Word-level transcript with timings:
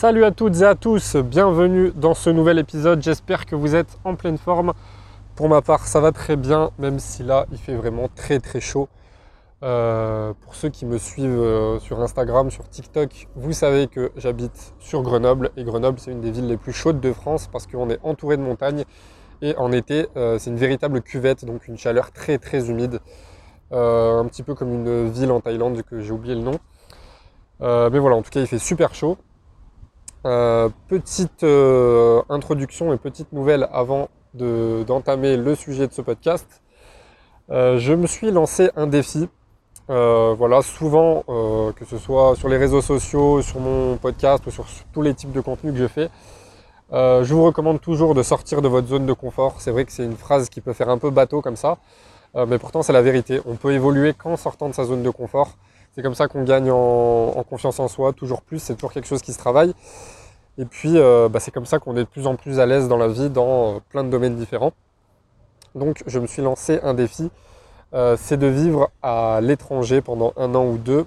Salut 0.00 0.24
à 0.24 0.30
toutes 0.30 0.62
et 0.62 0.64
à 0.64 0.74
tous, 0.74 1.16
bienvenue 1.16 1.92
dans 1.94 2.14
ce 2.14 2.30
nouvel 2.30 2.58
épisode. 2.58 3.02
J'espère 3.02 3.44
que 3.44 3.54
vous 3.54 3.74
êtes 3.74 3.98
en 4.02 4.14
pleine 4.14 4.38
forme. 4.38 4.72
Pour 5.36 5.50
ma 5.50 5.60
part, 5.60 5.86
ça 5.86 6.00
va 6.00 6.10
très 6.10 6.36
bien, 6.36 6.70
même 6.78 6.98
si 6.98 7.22
là, 7.22 7.44
il 7.52 7.58
fait 7.58 7.74
vraiment 7.74 8.08
très 8.08 8.38
très 8.38 8.60
chaud. 8.62 8.88
Euh, 9.62 10.32
pour 10.40 10.54
ceux 10.54 10.70
qui 10.70 10.86
me 10.86 10.96
suivent 10.96 11.38
euh, 11.38 11.78
sur 11.80 12.00
Instagram, 12.00 12.50
sur 12.50 12.66
TikTok, 12.66 13.28
vous 13.36 13.52
savez 13.52 13.88
que 13.88 14.10
j'habite 14.16 14.72
sur 14.78 15.02
Grenoble 15.02 15.50
et 15.58 15.64
Grenoble 15.64 15.98
c'est 15.98 16.12
une 16.12 16.22
des 16.22 16.30
villes 16.30 16.48
les 16.48 16.56
plus 16.56 16.72
chaudes 16.72 17.00
de 17.02 17.12
France 17.12 17.50
parce 17.52 17.66
qu'on 17.66 17.90
est 17.90 18.00
entouré 18.02 18.38
de 18.38 18.42
montagnes 18.42 18.84
et 19.42 19.54
en 19.58 19.70
été 19.70 20.06
euh, 20.16 20.38
c'est 20.38 20.48
une 20.48 20.56
véritable 20.56 21.02
cuvette 21.02 21.44
donc 21.44 21.68
une 21.68 21.76
chaleur 21.76 22.10
très 22.10 22.38
très 22.38 22.70
humide, 22.70 23.00
un 23.70 24.24
petit 24.24 24.44
peu 24.44 24.54
comme 24.54 24.72
une 24.72 25.10
ville 25.10 25.30
en 25.30 25.40
Thaïlande 25.40 25.82
que 25.82 26.00
j'ai 26.00 26.12
oublié 26.12 26.34
le 26.36 26.40
nom. 26.40 26.58
mais 27.60 27.98
voilà, 27.98 28.16
en 28.16 28.22
tout 28.22 28.30
cas 28.30 28.40
il 28.40 28.46
fait 28.46 28.58
super 28.58 28.94
chaud. 28.94 29.18
Petite 30.22 31.44
introduction 32.28 32.92
et 32.92 32.98
petite 32.98 33.32
nouvelle 33.32 33.68
avant 33.72 34.08
d'entamer 34.34 35.36
le 35.36 35.54
sujet 35.54 35.86
de 35.86 35.92
ce 35.92 36.02
podcast. 36.02 36.62
je 37.48 37.92
me 37.94 38.06
suis 38.06 38.30
lancé 38.30 38.70
un 38.76 38.86
défi 38.86 39.28
euh, 39.90 40.34
voilà, 40.38 40.62
souvent, 40.62 41.24
euh, 41.28 41.72
que 41.72 41.84
ce 41.84 41.98
soit 41.98 42.36
sur 42.36 42.48
les 42.48 42.56
réseaux 42.56 42.80
sociaux, 42.80 43.42
sur 43.42 43.58
mon 43.58 43.96
podcast 43.96 44.46
ou 44.46 44.50
sur, 44.52 44.64
tous 44.92 45.02
les 45.02 45.14
types 45.14 45.32
de 45.32 45.40
contenus 45.40 45.72
que 45.72 45.80
je 45.80 45.88
fais, 45.88 46.10
euh, 46.92 47.24
je 47.24 47.34
vous 47.34 47.42
recommande 47.44 47.80
toujours 47.80 48.14
de 48.14 48.22
sortir 48.22 48.62
de 48.62 48.68
votre 48.68 48.86
zone 48.86 49.04
de 49.04 49.12
confort. 49.12 49.56
C'est 49.58 49.72
vrai 49.72 49.84
que 49.84 49.90
c'est 49.90 50.04
une 50.04 50.16
phrase 50.16 50.48
qui 50.48 50.60
peut 50.60 50.74
faire 50.74 50.90
un 50.90 50.98
peu 50.98 51.10
bateau 51.10 51.40
comme 51.40 51.56
ça, 51.56 51.78
mais 52.46 52.58
pourtant 52.58 52.82
c'est 52.82 52.92
la 52.92 53.02
vérité. 53.02 53.40
On 53.46 53.56
peut 53.56 53.72
évoluer 53.72 54.14
qu'en 54.14 54.36
sortant 54.36 54.68
de 54.68 54.74
sa 54.74 54.84
zone 54.84 55.02
de 55.02 55.10
confort. 55.10 55.56
C'est 55.94 56.02
comme 56.02 56.14
ça 56.14 56.28
qu'on 56.28 56.44
gagne 56.44 56.70
en, 56.70 57.44
confiance 57.48 57.80
en 57.80 57.88
soi, 57.88 58.12
toujours 58.12 58.42
plus. 58.42 58.60
C'est 58.60 58.74
toujours 58.74 58.92
quelque 58.92 59.08
chose 59.08 59.22
qui 59.22 59.32
se 59.32 59.38
travaille. 59.38 59.74
Et 60.56 60.64
puis, 60.64 60.94
bah, 60.94 61.40
c'est 61.40 61.50
comme 61.50 61.66
ça 61.66 61.78
qu'on 61.78 61.96
est 61.96 62.04
de 62.04 62.08
plus 62.08 62.26
en 62.26 62.36
plus 62.36 62.60
à 62.60 62.66
l'aise 62.66 62.86
dans 62.86 62.96
la 62.96 63.08
vie, 63.08 63.28
dans 63.28 63.80
plein 63.88 64.04
de 64.04 64.08
domaines 64.08 64.36
différents. 64.36 64.72
Donc, 65.74 66.02
je 66.06 66.18
me 66.20 66.28
suis 66.28 66.42
lancé 66.42 66.78
un 66.82 66.94
défi 66.94 67.30
euh, 67.92 68.16
c'est 68.18 68.36
de 68.36 68.46
vivre 68.46 68.90
à 69.02 69.40
l'étranger 69.42 70.00
pendant 70.00 70.32
un 70.36 70.54
an 70.54 70.64
ou 70.64 70.78
deux. 70.78 71.06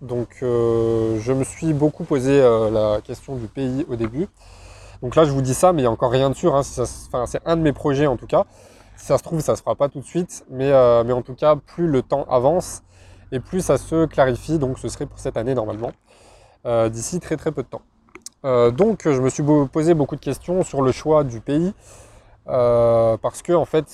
Donc 0.00 0.38
euh, 0.42 1.18
je 1.20 1.32
me 1.32 1.44
suis 1.44 1.72
beaucoup 1.74 2.04
posé 2.04 2.40
euh, 2.40 2.70
la 2.70 3.00
question 3.02 3.36
du 3.36 3.46
pays 3.46 3.86
au 3.88 3.96
début. 3.96 4.28
Donc 5.02 5.14
là 5.14 5.24
je 5.24 5.30
vous 5.30 5.42
dis 5.42 5.54
ça, 5.54 5.72
mais 5.72 5.82
il 5.82 5.84
n'y 5.84 5.88
a 5.88 5.90
encore 5.90 6.10
rien 6.10 6.30
de 6.30 6.34
sûr. 6.34 6.56
Hein. 6.56 6.62
c'est 6.62 7.40
un 7.44 7.56
de 7.56 7.62
mes 7.62 7.72
projets 7.72 8.06
en 8.06 8.16
tout 8.16 8.26
cas. 8.26 8.46
Si 8.96 9.06
ça 9.06 9.18
se 9.18 9.22
trouve, 9.22 9.40
ça 9.40 9.52
ne 9.52 9.56
se 9.56 9.62
fera 9.62 9.74
pas 9.74 9.88
tout 9.88 10.00
de 10.00 10.06
suite. 10.06 10.44
Mais, 10.50 10.70
mais 11.04 11.12
en 11.12 11.22
tout 11.22 11.34
cas, 11.34 11.56
plus 11.56 11.86
le 11.86 12.02
temps 12.02 12.24
avance 12.30 12.82
et 13.32 13.40
plus 13.40 13.60
ça 13.60 13.78
se 13.78 14.06
clarifie. 14.06 14.58
Donc 14.58 14.78
ce 14.78 14.88
serait 14.88 15.06
pour 15.06 15.18
cette 15.18 15.36
année 15.36 15.54
normalement. 15.54 15.92
D'ici 16.64 17.18
très 17.18 17.36
très 17.36 17.50
peu 17.50 17.64
de 17.64 17.68
temps. 17.68 17.82
donc 18.70 19.02
je 19.04 19.20
me 19.20 19.28
suis 19.28 19.42
posé 19.72 19.94
beaucoup 19.94 20.14
de 20.14 20.20
questions 20.20 20.62
sur 20.62 20.80
le 20.80 20.92
choix 20.92 21.24
du 21.24 21.40
pays. 21.40 21.74
Euh, 22.48 23.16
parce 23.18 23.40
que 23.40 23.52
en 23.52 23.64
fait, 23.64 23.86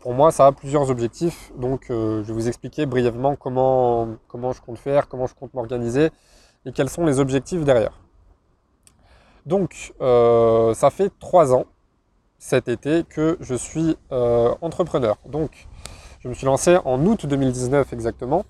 pour 0.00 0.14
moi, 0.14 0.32
ça 0.32 0.46
a 0.46 0.52
plusieurs 0.52 0.90
objectifs. 0.90 1.52
Donc, 1.56 1.90
euh, 1.90 2.22
je 2.22 2.28
vais 2.28 2.32
vous 2.32 2.48
expliquer 2.48 2.86
brièvement 2.86 3.36
comment, 3.36 4.08
comment 4.28 4.52
je 4.52 4.60
compte 4.60 4.78
faire, 4.78 5.08
comment 5.08 5.26
je 5.26 5.34
compte 5.34 5.54
m'organiser 5.54 6.10
et 6.66 6.72
quels 6.72 6.88
sont 6.88 7.04
les 7.04 7.20
objectifs 7.20 7.64
derrière. 7.64 8.00
Donc, 9.46 9.92
euh, 10.00 10.74
ça 10.74 10.90
fait 10.90 11.12
trois 11.20 11.54
ans 11.54 11.66
cet 12.38 12.68
été 12.68 13.04
que 13.04 13.36
je 13.40 13.54
suis 13.54 13.96
entrepreneur. 14.10 15.16
Donc, 15.26 15.66
je 16.20 16.28
me 16.28 16.34
suis 16.34 16.46
lancé 16.46 16.78
en 16.84 17.04
août 17.06 17.26
2019 17.26 17.92
exactement. 17.92 18.44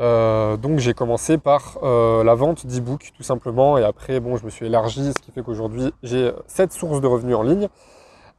Donc 0.00 0.78
j'ai 0.78 0.94
commencé 0.94 1.36
par 1.36 1.78
la 1.82 2.34
vente 2.34 2.66
d'e-books 2.66 3.12
tout 3.16 3.22
simplement 3.22 3.76
et 3.76 3.84
après 3.84 4.18
bon 4.18 4.36
je 4.36 4.44
me 4.44 4.50
suis 4.50 4.66
élargi 4.66 5.12
ce 5.12 5.22
qui 5.22 5.30
fait 5.30 5.42
qu'aujourd'hui 5.42 5.92
j'ai 6.02 6.32
sept 6.46 6.72
sources 6.72 7.00
de 7.00 7.06
revenus 7.06 7.36
en 7.36 7.42
ligne 7.42 7.68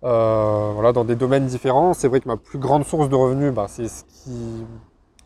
euh, 0.03 0.71
voilà, 0.73 0.93
dans 0.93 1.03
des 1.03 1.15
domaines 1.15 1.45
différents. 1.45 1.93
C'est 1.93 2.07
vrai 2.07 2.19
que 2.21 2.27
ma 2.27 2.37
plus 2.37 2.57
grande 2.57 2.85
source 2.85 3.09
de 3.09 3.15
revenus, 3.15 3.53
bah, 3.53 3.67
c'est 3.67 3.87
ce 3.87 4.03
qui 4.03 4.65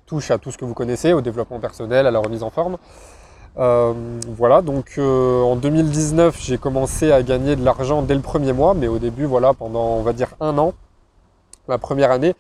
touche 0.05 0.31
à 0.31 0.37
tout 0.37 0.51
ce 0.51 0.57
que 0.57 0.65
vous 0.65 0.73
connaissez, 0.73 1.13
au 1.13 1.21
développement 1.21 1.59
personnel, 1.59 2.05
à 2.07 2.11
la 2.11 2.19
remise 2.19 2.43
en 2.43 2.49
forme. 2.49 2.77
Euh, 3.57 3.93
voilà, 4.27 4.61
donc 4.61 4.95
euh, 4.97 5.41
en 5.41 5.55
2019, 5.55 6.37
j'ai 6.41 6.57
commencé 6.57 7.11
à 7.13 7.23
gagner 7.23 7.55
de 7.55 7.63
l'argent 7.63 8.01
dès 8.01 8.13
le 8.13 8.19
premier 8.21 8.51
mois, 8.51 8.73
mais 8.73 8.87
au 8.89 8.99
début, 8.99 9.25
voilà, 9.25 9.53
pendant 9.53 9.95
on 9.95 10.01
va 10.01 10.11
dire 10.11 10.33
un 10.41 10.57
an, 10.57 10.73
la 11.69 11.77
première 11.77 12.11
année, 12.11 12.35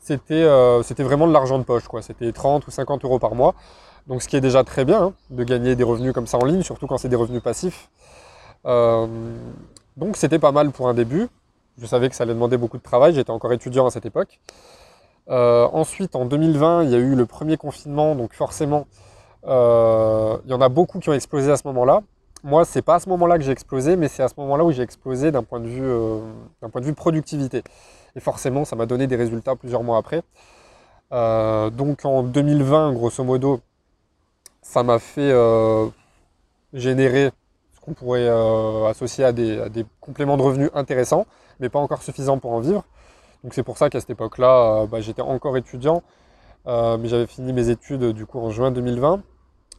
c'était 0.00 0.48
c'était 0.82 1.02
vraiment 1.02 1.26
de 1.26 1.32
l'argent 1.32 1.58
de 1.58 1.64
poche. 1.64 1.84
C'était 2.00 2.32
30 2.32 2.66
ou 2.66 2.70
50 2.70 3.04
euros 3.04 3.18
par 3.18 3.34
mois. 3.34 3.54
Donc 4.06 4.22
ce 4.22 4.28
qui 4.28 4.36
est 4.36 4.40
déjà 4.40 4.64
très 4.64 4.84
bien 4.84 5.02
hein, 5.02 5.12
de 5.30 5.44
gagner 5.44 5.76
des 5.76 5.84
revenus 5.84 6.12
comme 6.12 6.26
ça 6.26 6.38
en 6.38 6.44
ligne, 6.44 6.62
surtout 6.62 6.86
quand 6.86 6.98
c'est 6.98 7.08
des 7.08 7.16
revenus 7.16 7.42
passifs. 7.42 7.90
donc 8.64 10.16
c'était 10.16 10.38
pas 10.38 10.52
mal 10.52 10.70
pour 10.70 10.88
un 10.88 10.94
début. 10.94 11.28
Je 11.80 11.86
savais 11.86 12.08
que 12.08 12.14
ça 12.16 12.24
allait 12.24 12.34
demander 12.34 12.56
beaucoup 12.56 12.78
de 12.78 12.82
travail, 12.82 13.14
j'étais 13.14 13.30
encore 13.30 13.52
étudiant 13.52 13.86
à 13.86 13.90
cette 13.90 14.06
époque. 14.06 14.40
Euh, 15.30 15.68
ensuite, 15.72 16.16
en 16.16 16.24
2020, 16.24 16.84
il 16.84 16.90
y 16.90 16.94
a 16.94 16.98
eu 16.98 17.14
le 17.14 17.26
premier 17.26 17.56
confinement, 17.56 18.14
donc 18.14 18.32
forcément, 18.32 18.86
euh, 19.46 20.36
il 20.44 20.50
y 20.50 20.54
en 20.54 20.60
a 20.60 20.68
beaucoup 20.68 20.98
qui 20.98 21.08
ont 21.08 21.14
explosé 21.14 21.50
à 21.52 21.56
ce 21.56 21.66
moment-là. 21.68 22.00
Moi, 22.42 22.64
c'est 22.64 22.82
pas 22.82 22.96
à 22.96 22.98
ce 23.00 23.08
moment-là 23.10 23.36
que 23.38 23.44
j'ai 23.44 23.52
explosé, 23.52 23.96
mais 23.96 24.08
c'est 24.08 24.22
à 24.22 24.28
ce 24.28 24.34
moment-là 24.38 24.64
où 24.64 24.72
j'ai 24.72 24.82
explosé 24.82 25.30
d'un 25.30 25.42
point, 25.42 25.60
euh, 25.60 26.20
point 26.72 26.80
de 26.80 26.86
vue 26.86 26.94
productivité. 26.94 27.62
Et 28.16 28.20
forcément, 28.20 28.64
ça 28.64 28.76
m'a 28.76 28.86
donné 28.86 29.06
des 29.06 29.16
résultats 29.16 29.56
plusieurs 29.56 29.82
mois 29.82 29.98
après. 29.98 30.22
donc 31.10 32.04
en 32.04 32.22
2020, 32.22 32.92
grosso 32.92 33.24
modo, 33.24 33.60
ça 34.62 34.82
m'a 34.82 34.98
fait 34.98 35.32
générer 36.72 37.30
ce 37.74 37.80
qu'on 37.80 37.94
pourrait 37.94 38.28
associer 38.88 39.24
à 39.24 39.32
des 39.32 39.86
compléments 40.00 40.36
de 40.36 40.42
revenus 40.42 40.70
intéressants 40.74 41.26
mais 41.60 41.68
pas 41.68 41.78
encore 41.78 42.02
suffisant 42.02 42.38
pour 42.38 42.52
en 42.52 42.60
vivre. 42.60 42.84
Donc 43.44 43.54
c'est 43.54 43.62
pour 43.62 43.78
ça 43.78 43.90
qu'à 43.90 44.00
cette 44.00 44.10
époque-là, 44.10 44.82
euh, 44.82 44.86
bah, 44.86 45.00
j'étais 45.00 45.22
encore 45.22 45.56
étudiant, 45.56 46.02
euh, 46.66 46.96
mais 46.98 47.08
j'avais 47.08 47.26
fini 47.26 47.52
mes 47.52 47.68
études 47.70 48.04
du 48.12 48.26
coup 48.26 48.40
en 48.40 48.50
juin 48.50 48.70
2020. 48.70 49.22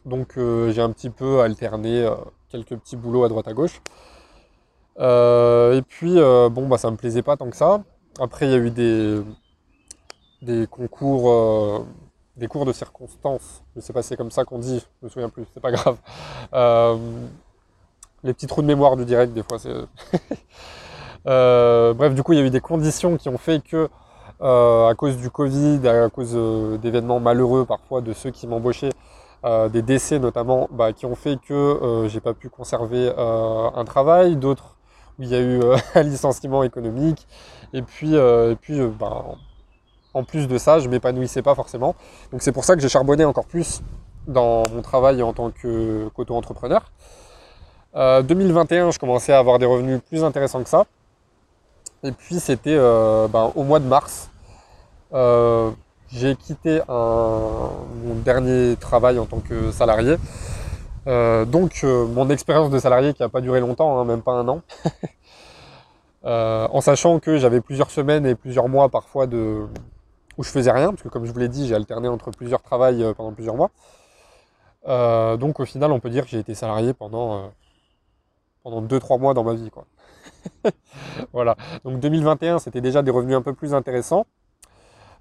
Donc 0.06 0.38
euh, 0.38 0.72
j'ai 0.72 0.80
un 0.82 0.90
petit 0.90 1.10
peu 1.10 1.40
alterné 1.40 2.08
quelques 2.48 2.76
petits 2.76 2.96
boulots 2.96 3.24
à 3.24 3.28
droite 3.28 3.48
à 3.48 3.52
gauche. 3.52 3.80
et 4.98 5.82
puis 5.88 6.16
bon 6.16 6.66
bah 6.68 6.78
ça 6.78 6.90
me 6.90 6.96
plaisait 6.96 7.22
pas 7.22 7.36
tant 7.36 7.50
que 7.50 7.56
ça. 7.56 7.82
Après 8.18 8.46
il 8.46 8.52
y 8.52 8.54
a 8.54 8.58
eu 8.58 8.70
des, 8.70 9.20
des 10.42 10.66
concours, 10.66 11.86
des 12.36 12.48
cours 12.48 12.64
de 12.64 12.72
circonstances. 12.72 13.62
Je 13.76 13.80
sais 13.80 13.92
pas 13.92 14.02
c'est 14.02 14.16
comme 14.16 14.30
ça 14.30 14.44
qu'on 14.44 14.58
dit, 14.58 14.84
je 15.00 15.06
me 15.06 15.10
souviens 15.10 15.28
plus, 15.28 15.46
c'est 15.54 15.60
pas 15.60 15.72
grave. 15.72 15.96
les 18.22 18.34
petits 18.34 18.46
trous 18.46 18.62
de 18.62 18.66
mémoire 18.66 18.96
du 18.96 19.04
direct 19.04 19.32
des 19.32 19.42
fois 19.42 19.58
c'est. 19.58 19.72
Euh, 21.26 21.92
bref, 21.94 22.14
du 22.14 22.22
coup, 22.22 22.32
il 22.32 22.38
y 22.38 22.42
a 22.42 22.44
eu 22.44 22.50
des 22.50 22.60
conditions 22.60 23.16
qui 23.16 23.28
ont 23.28 23.38
fait 23.38 23.62
que, 23.62 23.88
euh, 24.42 24.88
à 24.88 24.94
cause 24.94 25.16
du 25.18 25.30
Covid, 25.30 25.86
à 25.86 26.08
cause 26.08 26.32
euh, 26.34 26.78
d'événements 26.78 27.20
malheureux 27.20 27.64
parfois 27.66 28.00
de 28.00 28.12
ceux 28.12 28.30
qui 28.30 28.46
m'embauchaient, 28.46 28.92
des 29.72 29.80
décès 29.80 30.18
notamment, 30.18 30.68
bah, 30.70 30.92
qui 30.92 31.06
ont 31.06 31.14
fait 31.14 31.38
que 31.40 32.04
j'ai 32.08 32.20
pas 32.20 32.34
pu 32.34 32.50
conserver 32.50 33.10
un 33.16 33.84
travail, 33.86 34.36
d'autres 34.36 34.76
il 35.20 35.28
y 35.28 35.34
a 35.34 35.40
eu 35.40 35.60
un 35.94 36.02
licenciement 36.02 36.62
économique, 36.62 37.26
et 37.72 37.82
puis, 37.82 38.14
et 38.14 38.56
puis 38.60 38.80
bah, 38.98 39.24
en 40.14 40.24
plus 40.24 40.48
de 40.48 40.58
ça, 40.58 40.80
je 40.80 40.88
m'épanouissais 40.88 41.42
pas 41.42 41.54
forcément. 41.54 41.94
Donc 42.32 42.42
c'est 42.42 42.52
pour 42.52 42.64
ça 42.64 42.74
que 42.74 42.82
j'ai 42.82 42.88
charbonné 42.88 43.24
encore 43.24 43.46
plus 43.46 43.80
dans 44.26 44.64
mon 44.74 44.82
travail 44.82 45.22
en 45.22 45.32
tant 45.32 45.50
qu'auto-entrepreneur. 45.50 46.90
2021, 47.94 48.90
je 48.90 48.98
commençais 48.98 49.32
à 49.32 49.38
avoir 49.38 49.58
des 49.58 49.66
revenus 49.66 50.00
plus 50.08 50.24
intéressants 50.24 50.62
que 50.62 50.68
ça. 50.68 50.84
Et 52.02 52.12
puis 52.12 52.40
c'était 52.40 52.76
euh, 52.76 53.28
ben, 53.28 53.52
au 53.54 53.62
mois 53.62 53.78
de 53.78 53.84
mars. 53.84 54.30
Euh, 55.12 55.70
j'ai 56.12 56.34
quitté 56.34 56.80
mon 56.88 58.14
dernier 58.24 58.76
travail 58.76 59.18
en 59.18 59.26
tant 59.26 59.38
que 59.38 59.70
salarié. 59.70 60.16
Euh, 61.06 61.44
donc 61.44 61.82
mon 61.82 62.28
expérience 62.30 62.70
de 62.70 62.78
salarié 62.78 63.14
qui 63.14 63.22
n'a 63.22 63.28
pas 63.28 63.40
duré 63.40 63.60
longtemps, 63.60 63.98
hein, 63.98 64.04
même 64.04 64.22
pas 64.22 64.32
un 64.32 64.48
an. 64.48 64.62
en 66.22 66.80
sachant 66.80 67.18
que 67.18 67.38
j'avais 67.38 67.60
plusieurs 67.60 67.90
semaines 67.90 68.26
et 68.26 68.34
plusieurs 68.34 68.68
mois 68.68 68.88
parfois 68.88 69.26
de 69.26 69.66
où 70.38 70.42
je 70.42 70.50
faisais 70.50 70.70
rien, 70.70 70.90
parce 70.90 71.02
que 71.02 71.08
comme 71.08 71.26
je 71.26 71.32
vous 71.32 71.38
l'ai 71.38 71.48
dit, 71.48 71.66
j'ai 71.66 71.74
alterné 71.74 72.08
entre 72.08 72.30
plusieurs 72.30 72.62
travails 72.62 73.04
pendant 73.16 73.32
plusieurs 73.32 73.56
mois. 73.56 73.70
donc 75.36 75.60
au 75.60 75.64
final, 75.64 75.92
on 75.92 76.00
peut 76.00 76.10
dire 76.10 76.24
que 76.24 76.30
j'ai 76.30 76.38
été 76.38 76.54
salarié 76.54 76.92
pendant 76.94 77.50
pendant 78.62 78.82
2-3 78.82 79.18
mois 79.18 79.34
dans 79.34 79.44
ma 79.44 79.54
vie. 79.54 79.70
Quoi. 79.70 79.86
voilà. 81.32 81.56
Donc 81.84 82.00
2021, 82.00 82.58
c'était 82.58 82.80
déjà 82.80 83.02
des 83.02 83.10
revenus 83.10 83.36
un 83.36 83.42
peu 83.42 83.54
plus 83.54 83.74
intéressants, 83.74 84.26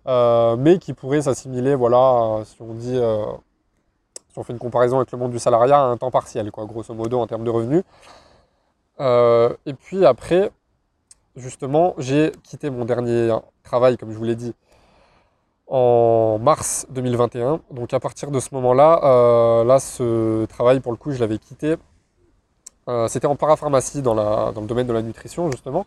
euh, 0.07 0.55
mais 0.57 0.77
qui 0.79 0.93
pourraient 0.93 1.21
s'assimiler, 1.21 1.75
voilà, 1.75 2.43
si 2.45 2.61
on 2.61 2.73
dit, 2.73 2.97
euh, 2.97 3.25
si 4.31 4.37
on 4.37 4.43
fait 4.43 4.53
une 4.53 4.59
comparaison 4.59 4.97
avec 4.97 5.11
le 5.11 5.17
monde 5.17 5.31
du 5.31 5.39
salariat, 5.39 5.79
à 5.79 5.83
un 5.83 5.97
temps 5.97 6.11
partiel, 6.11 6.51
quoi, 6.51 6.65
grosso 6.65 6.93
modo, 6.93 7.19
en 7.19 7.27
termes 7.27 7.43
de 7.43 7.49
revenus. 7.49 7.83
Euh, 8.99 9.53
et 9.65 9.73
puis 9.73 10.05
après, 10.05 10.51
justement, 11.35 11.95
j'ai 11.97 12.31
quitté 12.43 12.69
mon 12.69 12.85
dernier 12.85 13.35
travail, 13.63 13.97
comme 13.97 14.11
je 14.11 14.17
vous 14.17 14.23
l'ai 14.23 14.35
dit, 14.35 14.53
en 15.67 16.37
mars 16.39 16.85
2021. 16.89 17.61
Donc 17.71 17.93
à 17.93 17.99
partir 17.99 18.31
de 18.31 18.39
ce 18.39 18.53
moment-là, 18.55 19.63
là, 19.63 19.79
ce 19.79 20.45
travail, 20.45 20.79
pour 20.79 20.91
le 20.91 20.97
coup, 20.97 21.11
je 21.11 21.19
l'avais 21.19 21.37
quitté 21.37 21.75
c'était 23.07 23.27
en 23.27 23.35
parapharmacie 23.35 24.01
dans, 24.01 24.15
le 24.15 24.67
domaine 24.67 24.87
de 24.87 24.93
la 24.93 25.03
nutrition 25.03 25.51
justement. 25.51 25.85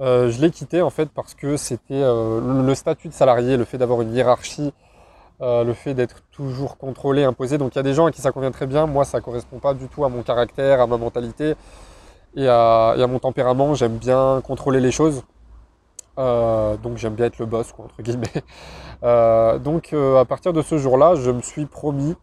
je 0.00 0.40
l'ai 0.40 0.50
quitté 0.50 0.80
en 0.80 0.90
fait 0.90 1.10
parce 1.10 1.34
que 1.34 1.56
c'était 1.56 2.00
le 2.00 2.72
statut 2.74 3.08
de 3.08 3.12
salarié, 3.12 3.56
le 3.56 3.64
fait 3.64 3.78
d'avoir 3.78 4.00
une 4.00 4.14
hiérarchie, 4.14 4.72
le 5.40 5.72
fait 5.72 5.94
d'être 5.94 6.22
toujours 6.30 6.76
contrôlé, 6.76 7.24
imposé. 7.24 7.58
Donc 7.58 7.74
il 7.74 7.78
y 7.78 7.80
a 7.80 7.82
des 7.82 7.94
gens 7.94 8.06
à 8.06 8.12
qui 8.12 8.20
ça 8.20 8.32
convient 8.32 8.50
très 8.50 8.66
bien. 8.66 8.86
Moi, 8.86 9.04
ça 9.04 9.18
ne 9.18 9.22
correspond 9.22 9.58
pas 9.58 9.74
du 9.74 9.88
tout 9.88 10.04
à 10.04 10.08
mon 10.08 10.22
caractère, 10.22 10.80
à 10.80 10.86
ma 10.86 10.96
mentalité 10.98 11.54
et 12.36 12.48
à, 12.48 13.06
mon 13.08 13.18
tempérament. 13.18 13.74
J'aime 13.74 13.96
bien 13.96 14.40
contrôler 14.44 14.80
les 14.80 14.90
choses. 14.90 15.22
Euh, 16.18 16.76
donc 16.76 16.98
j'aime 16.98 17.14
bien 17.14 17.26
être 17.26 17.38
le 17.38 17.46
boss, 17.46 17.72
quoi, 17.72 17.86
entre 17.86 18.02
guillemets. 18.02 18.28
Euh, 19.02 19.58
donc 19.58 19.94
euh, 19.94 20.18
à 20.18 20.26
partir 20.26 20.52
de 20.52 20.60
ce 20.60 20.76
jour-là, 20.76 21.14
je 21.14 21.30
me 21.30 21.40
suis 21.40 21.64
promis 21.64 22.14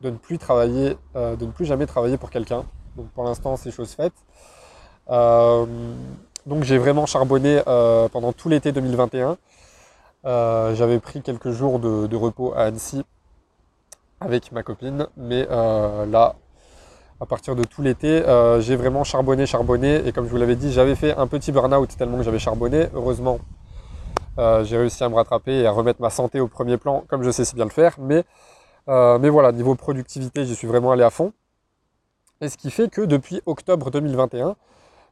de 0.00 0.08
ne 0.08 0.16
plus 0.16 0.38
travailler, 0.38 0.96
de 1.14 1.44
ne 1.44 1.50
plus 1.50 1.66
jamais 1.66 1.84
travailler 1.84 2.16
pour 2.16 2.30
quelqu'un. 2.30 2.64
Donc 2.96 3.10
pour 3.10 3.22
l'instant, 3.24 3.58
c'est 3.58 3.70
chose 3.70 3.92
faite. 3.92 4.14
donc 6.46 6.62
j'ai 6.62 6.78
vraiment 6.78 7.04
charbonné 7.04 7.60
pendant 7.66 8.32
tout 8.32 8.48
l'été 8.48 8.72
2021. 8.72 9.36
J'avais 10.24 10.98
pris 11.00 11.22
quelques 11.22 11.50
jours 11.50 11.78
de, 11.78 12.16
repos 12.16 12.52
à 12.54 12.62
Annecy 12.64 13.04
avec 14.20 14.52
ma 14.52 14.62
copine, 14.62 15.06
mais 15.16 15.46
là, 15.46 16.36
à 17.22 17.24
partir 17.24 17.54
de 17.54 17.62
tout 17.62 17.82
l'été, 17.82 18.26
euh, 18.26 18.60
j'ai 18.60 18.74
vraiment 18.74 19.04
charbonné, 19.04 19.46
charbonné. 19.46 20.04
Et 20.08 20.10
comme 20.10 20.24
je 20.24 20.30
vous 20.30 20.38
l'avais 20.38 20.56
dit, 20.56 20.72
j'avais 20.72 20.96
fait 20.96 21.16
un 21.16 21.28
petit 21.28 21.52
burn-out 21.52 21.88
tellement 21.96 22.16
que 22.18 22.24
j'avais 22.24 22.40
charbonné. 22.40 22.88
Heureusement, 22.94 23.38
euh, 24.38 24.64
j'ai 24.64 24.76
réussi 24.76 25.04
à 25.04 25.08
me 25.08 25.14
rattraper 25.14 25.60
et 25.60 25.66
à 25.68 25.70
remettre 25.70 26.02
ma 26.02 26.10
santé 26.10 26.40
au 26.40 26.48
premier 26.48 26.78
plan, 26.78 27.04
comme 27.06 27.22
je 27.22 27.30
sais 27.30 27.44
si 27.44 27.54
bien 27.54 27.64
le 27.64 27.70
faire. 27.70 27.94
Mais, 28.00 28.24
euh, 28.88 29.20
mais 29.20 29.28
voilà, 29.28 29.52
niveau 29.52 29.76
productivité, 29.76 30.44
j'y 30.44 30.56
suis 30.56 30.66
vraiment 30.66 30.90
allé 30.90 31.04
à 31.04 31.10
fond. 31.10 31.32
Et 32.40 32.48
ce 32.48 32.56
qui 32.56 32.72
fait 32.72 32.90
que 32.90 33.02
depuis 33.02 33.40
octobre 33.46 33.92
2021, 33.92 34.56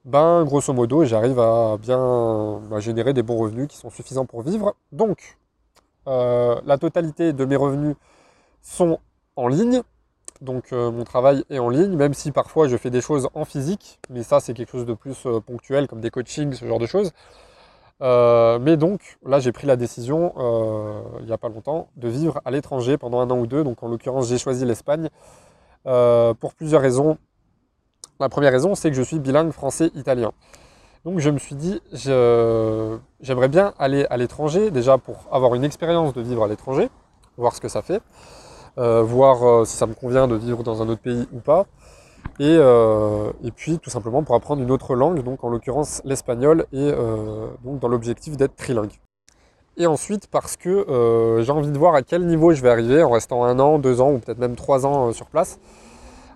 ben, 0.04 0.44
grosso 0.44 0.72
modo, 0.72 1.04
j'arrive 1.04 1.38
à 1.38 1.76
bien 1.78 2.60
générer 2.78 3.12
des 3.12 3.22
bons 3.22 3.38
revenus 3.38 3.68
qui 3.68 3.76
sont 3.76 3.90
suffisants 3.90 4.26
pour 4.26 4.42
vivre. 4.42 4.74
Donc, 4.92 5.38
la 6.06 6.78
totalité 6.78 7.32
de 7.32 7.44
mes 7.44 7.56
revenus 7.56 7.96
sont 8.62 8.98
en 9.36 9.48
ligne, 9.48 9.82
donc 10.40 10.72
euh, 10.72 10.90
mon 10.90 11.04
travail 11.04 11.44
est 11.50 11.58
en 11.58 11.68
ligne, 11.68 11.96
même 11.96 12.14
si 12.14 12.32
parfois 12.32 12.66
je 12.68 12.76
fais 12.76 12.90
des 12.90 13.00
choses 13.00 13.28
en 13.34 13.44
physique, 13.44 14.00
mais 14.08 14.22
ça 14.22 14.40
c'est 14.40 14.54
quelque 14.54 14.70
chose 14.70 14.86
de 14.86 14.94
plus 14.94 15.26
euh, 15.26 15.40
ponctuel, 15.40 15.86
comme 15.86 16.00
des 16.00 16.10
coachings, 16.10 16.54
ce 16.54 16.64
genre 16.64 16.78
de 16.78 16.86
choses. 16.86 17.12
Euh, 18.02 18.58
mais 18.58 18.78
donc 18.78 19.18
là 19.24 19.40
j'ai 19.40 19.52
pris 19.52 19.66
la 19.66 19.76
décision, 19.76 20.32
il 21.20 21.26
n'y 21.26 21.32
a 21.32 21.38
pas 21.38 21.50
longtemps, 21.50 21.88
de 21.96 22.08
vivre 22.08 22.40
à 22.46 22.50
l'étranger 22.50 22.96
pendant 22.96 23.20
un 23.20 23.30
an 23.30 23.38
ou 23.38 23.46
deux. 23.46 23.64
Donc 23.64 23.82
en 23.82 23.88
l'occurrence 23.88 24.28
j'ai 24.28 24.38
choisi 24.38 24.64
l'Espagne 24.64 25.10
pour 25.84 26.54
plusieurs 26.54 26.80
raisons. 26.80 27.18
La 28.20 28.28
première 28.28 28.52
raison 28.52 28.74
c'est 28.74 28.90
que 28.90 28.96
je 28.96 29.02
suis 29.02 29.18
bilingue 29.18 29.50
français-italien. 29.50 30.32
Donc 31.06 31.18
je 31.18 31.30
me 31.30 31.38
suis 31.38 31.54
dit, 31.54 31.80
j'aimerais 31.92 33.48
bien 33.48 33.72
aller 33.78 34.06
à 34.10 34.18
l'étranger, 34.18 34.70
déjà 34.70 34.98
pour 34.98 35.26
avoir 35.32 35.54
une 35.54 35.64
expérience 35.64 36.12
de 36.12 36.20
vivre 36.20 36.44
à 36.44 36.48
l'étranger, 36.48 36.90
voir 37.38 37.54
ce 37.54 37.60
que 37.62 37.68
ça 37.68 37.80
fait. 37.80 38.02
Euh, 38.78 39.02
voir 39.02 39.42
euh, 39.42 39.64
si 39.64 39.76
ça 39.76 39.86
me 39.86 39.94
convient 39.94 40.28
de 40.28 40.36
vivre 40.36 40.62
dans 40.62 40.80
un 40.80 40.88
autre 40.88 41.00
pays 41.00 41.26
ou 41.32 41.40
pas. 41.40 41.66
Et, 42.38 42.56
euh, 42.58 43.32
et, 43.42 43.50
puis 43.50 43.78
tout 43.78 43.90
simplement 43.90 44.22
pour 44.22 44.34
apprendre 44.34 44.62
une 44.62 44.70
autre 44.70 44.94
langue, 44.94 45.22
donc 45.22 45.42
en 45.42 45.48
l'occurrence 45.48 46.00
l'espagnol, 46.04 46.66
et 46.72 46.92
donc 47.64 47.80
dans 47.80 47.88
l'objectif 47.88 48.36
d'être 48.36 48.56
trilingue. 48.56 48.92
Et 49.76 49.86
ensuite 49.86 50.26
parce 50.26 50.56
que 50.56 51.40
j'ai 51.42 51.50
envie 51.50 51.70
de 51.70 51.78
voir 51.78 51.94
à 51.94 52.02
quel 52.02 52.26
niveau 52.26 52.52
je 52.52 52.62
vais 52.62 52.70
arriver 52.70 53.02
en 53.02 53.10
restant 53.10 53.44
un 53.44 53.58
an, 53.58 53.78
deux 53.78 54.00
ans 54.00 54.12
ou 54.12 54.18
peut-être 54.18 54.38
même 54.38 54.56
trois 54.56 54.86
ans 54.86 55.12
sur 55.12 55.26
place. 55.26 55.58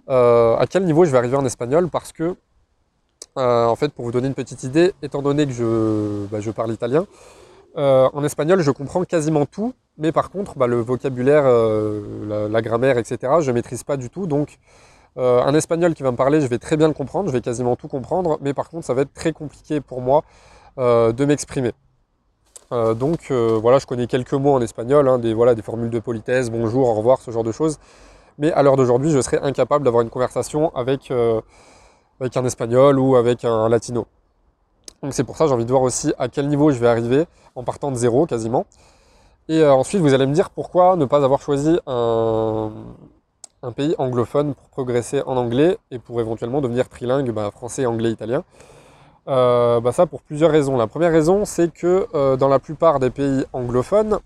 À 0.09 0.65
quel 0.69 0.85
niveau 0.85 1.05
je 1.05 1.11
vais 1.11 1.19
arriver 1.19 1.37
en 1.37 1.45
espagnol 1.45 1.89
parce 1.89 2.13
que 2.13 2.37
en 3.37 3.77
fait 3.77 3.93
pour 3.93 4.05
vous 4.05 4.13
donner 4.13 4.29
une 4.29 4.35
petite 4.35 4.63
idée, 4.63 4.93
étant 5.03 5.23
donné 5.23 5.47
que 5.47 5.53
je, 5.53 6.27
bah, 6.27 6.39
parle 6.55 6.73
italien, 6.73 7.07
en 7.77 8.25
espagnol 8.25 8.61
je 8.61 8.71
comprends 8.71 9.05
quasiment 9.05 9.47
tout 9.47 9.75
mais 9.97 10.13
par 10.13 10.31
contre, 10.31 10.57
bah, 10.59 10.67
le 10.67 10.81
vocabulaire, 10.81 11.45
euh, 11.47 12.49
la, 12.49 12.63
grammaire, 12.63 12.99
etc., 12.99 13.35
je 13.41 13.51
ne 13.51 13.55
maîtrise 13.55 13.85
pas 13.85 13.97
du 13.97 14.11
tout. 14.11 14.27
Donc, 14.27 14.59
euh, 15.19 15.41
un 15.43 15.55
espagnol 15.55 15.95
qui 15.95 16.03
va 16.03 16.11
me 16.11 16.17
parler, 16.17 16.41
je 16.41 16.47
vais 16.49 16.59
très 16.59 16.77
bien 16.77 16.89
le 16.89 16.95
comprendre, 16.95 17.29
je 17.29 17.33
vais 17.33 17.41
quasiment 17.41 17.77
tout 17.77 17.89
comprendre, 17.89 18.39
mais 18.41 18.55
par 18.55 18.71
contre, 18.71 18.85
ça 18.87 18.95
va 18.95 19.03
être 19.03 19.15
très 19.15 19.33
compliqué 19.33 19.81
pour 19.81 20.01
moi 20.01 20.25
euh, 20.79 21.13
de 21.13 21.25
m'exprimer. 21.25 21.73
donc, 22.73 23.31
voilà, 23.31 23.79
je 23.79 23.87
connais 23.87 24.09
quelques 24.09 24.33
mots 24.33 24.55
en 24.55 24.61
espagnol, 24.61 25.07
hein, 25.07 25.19
des, 25.19 25.33
voilà, 25.33 25.55
des 25.55 25.63
formules 25.63 25.91
de 25.91 26.01
politesse, 26.01 26.51
bonjour, 26.51 26.89
au 26.89 26.95
revoir, 26.95 27.21
ce 27.21 27.31
genre 27.31 27.45
de 27.45 27.53
choses. 27.53 27.79
Mais 28.39 28.53
à 28.53 28.63
l'heure 28.63 28.77
d'aujourd'hui, 28.77 29.11
je 29.11 29.21
serais 29.21 29.41
incapable 29.41 29.85
d'avoir 29.85 30.03
une 30.03 30.11
conversation 30.11 30.75
avec, 30.75 31.13
avec 32.21 32.37
un 32.37 32.45
espagnol 32.45 32.99
ou 32.99 33.17
avec 33.17 33.45
un 33.45 33.69
latino. 33.69 34.07
Donc 35.03 35.13
c'est 35.13 35.25
pour 35.25 35.37
ça 35.37 35.47
j'ai 35.47 35.53
envie 35.53 35.67
de 35.67 35.71
voir 35.71 35.83
aussi 35.83 36.15
à 36.19 36.29
quel 36.29 36.49
niveau 36.49 36.71
je 36.71 36.79
vais 36.79 36.89
arriver 36.89 37.27
en 37.55 37.63
partant 37.63 37.91
de 37.91 37.97
zéro 37.97 38.27
quasiment. 38.27 38.65
Et 39.49 39.61
euh, 39.61 39.75
ensuite, 39.75 40.01
vous 40.01 40.15
allez 40.15 40.27
me 40.27 40.33
dire 40.33 40.49
pourquoi 40.49 40.97
ne 40.97 41.05
pas 41.05 41.23
avoir 41.23 41.43
choisi 41.43 41.79
un, 41.87 42.71
pays 43.77 43.95
anglophone 43.99 44.55
pour 44.55 44.69
progresser 44.69 45.23
en 45.27 45.37
anglais 45.37 45.77
et 45.91 45.99
pour 45.99 46.21
éventuellement 46.21 46.61
devenir 46.63 46.89
trilingue 46.89 47.31
bah, 47.31 47.51
français, 47.51 47.85
anglais, 47.85 48.11
italien. 48.11 48.45
Euh, 49.29 49.81
bah, 49.81 49.93
ça 49.93 50.07
pour 50.07 50.23
plusieurs 50.23 50.51
raisons. 50.51 50.77
La 50.79 50.87
première 50.87 51.13
raison, 51.13 51.45
c'est 51.45 51.73
que 51.73 52.07
euh, 52.15 52.37
dans 52.37 52.49
la 52.49 52.59
plupart 52.59 52.99
des 52.99 53.11
pays 53.11 53.45
anglophones, 53.53 54.19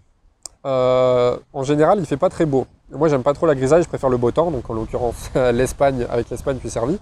en 0.65 1.63
général, 1.63 1.99
il 1.99 2.03
ne 2.03 2.07
fait 2.07 2.17
pas 2.17 2.29
très 2.29 2.47
beau. 2.47 2.67
Moi, 2.91 3.09
j'aime 3.09 3.23
pas 3.23 3.35
trop 3.35 3.47
la 3.47 3.55
grisaille, 3.55 3.83
je 3.83 3.89
préfère 3.89 4.09
le 4.09 4.17
beau 4.17 4.31
temps, 4.31 4.51
donc 4.51 4.69
en 4.71 4.75
l'occurrence 4.75 5.31
l'Espagne, 5.35 6.07
avec 6.11 6.31
l'Espagne, 6.31 6.57
je 6.57 6.61
suis 6.61 6.71
servi. 6.71 6.99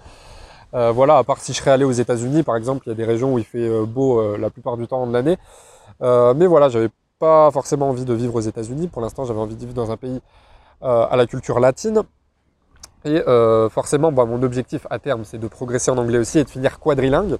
voilà, 0.71 1.17
à 1.17 1.23
part 1.23 1.39
si 1.39 1.53
je 1.53 1.59
serais 1.59 1.71
allé 1.71 1.85
aux 1.85 1.91
États-Unis, 1.91 2.43
par 2.43 2.55
exemple, 2.55 2.83
il 2.85 2.89
y 2.89 2.91
a 2.91 2.95
des 2.95 3.05
régions 3.05 3.33
où 3.33 3.39
il 3.39 3.45
fait 3.45 3.69
beau 3.85 4.37
la 4.37 4.49
plupart 4.49 4.77
du 4.77 4.87
temps 4.87 5.07
de 5.07 5.13
l'année. 5.13 5.37
mais 6.01 6.45
voilà, 6.45 6.69
j'avais 6.69 6.89
pas 7.19 7.49
forcément 7.51 7.89
envie 7.89 8.05
de 8.05 8.13
vivre 8.13 8.35
aux 8.35 8.41
États-Unis. 8.41 8.87
Pour 8.87 9.01
l'instant, 9.01 9.25
j'avais 9.25 9.39
envie 9.39 9.55
de 9.55 9.59
vivre 9.59 9.73
dans 9.73 9.91
un 9.91 9.97
pays 9.97 10.21
euh, 10.83 11.05
à 11.09 11.15
la 11.15 11.25
culture 11.25 11.59
latine. 11.59 12.03
Et 13.05 13.21
euh, 13.27 13.69
forcément, 13.69 14.11
bah, 14.11 14.25
mon 14.25 14.41
objectif 14.43 14.85
à 14.89 14.99
terme, 14.99 15.23
c'est 15.23 15.37
de 15.37 15.47
progresser 15.47 15.91
en 15.91 15.97
anglais 15.97 16.17
aussi 16.17 16.39
et 16.39 16.43
de 16.43 16.49
finir 16.49 16.79
quadrilingue. 16.79 17.37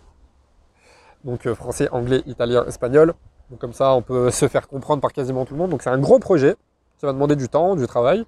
Donc 1.23 1.45
euh, 1.45 1.55
français, 1.55 1.89
anglais, 1.91 2.23
italien, 2.25 2.65
espagnol. 2.65 3.13
Comme 3.59 3.73
ça, 3.73 3.93
on 3.93 4.01
peut 4.01 4.31
se 4.31 4.47
faire 4.47 4.67
comprendre 4.67 5.01
par 5.01 5.13
quasiment 5.13 5.45
tout 5.45 5.53
le 5.53 5.59
monde. 5.59 5.71
Donc 5.71 5.81
c'est 5.81 5.89
un 5.89 5.99
gros 5.99 6.19
projet. 6.19 6.55
Ça 6.97 7.07
va 7.07 7.13
demander 7.13 7.35
du 7.35 7.49
temps, 7.49 7.75
du 7.75 7.87
travail. 7.87 8.25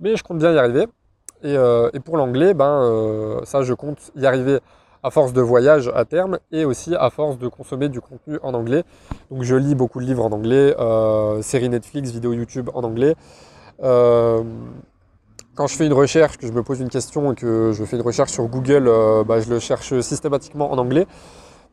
Mais 0.00 0.16
je 0.16 0.22
compte 0.22 0.38
bien 0.38 0.52
y 0.52 0.58
arriver. 0.58 0.86
Et, 1.42 1.54
et 1.54 2.00
pour 2.00 2.16
l'anglais, 2.16 2.54
ben, 2.54 3.40
ça, 3.44 3.62
je 3.62 3.74
compte 3.74 4.10
y 4.16 4.24
arriver 4.26 4.60
à 5.04 5.10
force 5.10 5.34
de 5.34 5.42
voyage 5.42 5.92
à 5.94 6.06
terme 6.06 6.38
et 6.50 6.64
aussi 6.64 6.96
à 6.96 7.10
force 7.10 7.38
de 7.38 7.46
consommer 7.46 7.90
du 7.90 8.00
contenu 8.00 8.38
en 8.42 8.54
anglais. 8.54 8.84
Donc 9.30 9.42
je 9.42 9.54
lis 9.54 9.74
beaucoup 9.74 10.00
de 10.00 10.06
livres 10.06 10.24
en 10.24 10.32
anglais, 10.32 10.74
euh, 10.80 11.42
séries 11.42 11.68
Netflix, 11.68 12.10
vidéos 12.10 12.32
YouTube 12.32 12.70
en 12.72 12.82
anglais. 12.82 13.14
Euh, 13.82 14.42
quand 15.54 15.66
je 15.66 15.76
fais 15.76 15.84
une 15.86 15.92
recherche, 15.92 16.38
que 16.38 16.46
je 16.46 16.52
me 16.52 16.62
pose 16.62 16.80
une 16.80 16.88
question 16.88 17.32
et 17.32 17.34
que 17.34 17.72
je 17.72 17.84
fais 17.84 17.96
une 17.96 18.02
recherche 18.02 18.32
sur 18.32 18.46
Google, 18.46 18.88
euh, 18.88 19.24
bah, 19.24 19.40
je 19.40 19.50
le 19.50 19.58
cherche 19.58 20.00
systématiquement 20.00 20.72
en 20.72 20.78
anglais. 20.78 21.06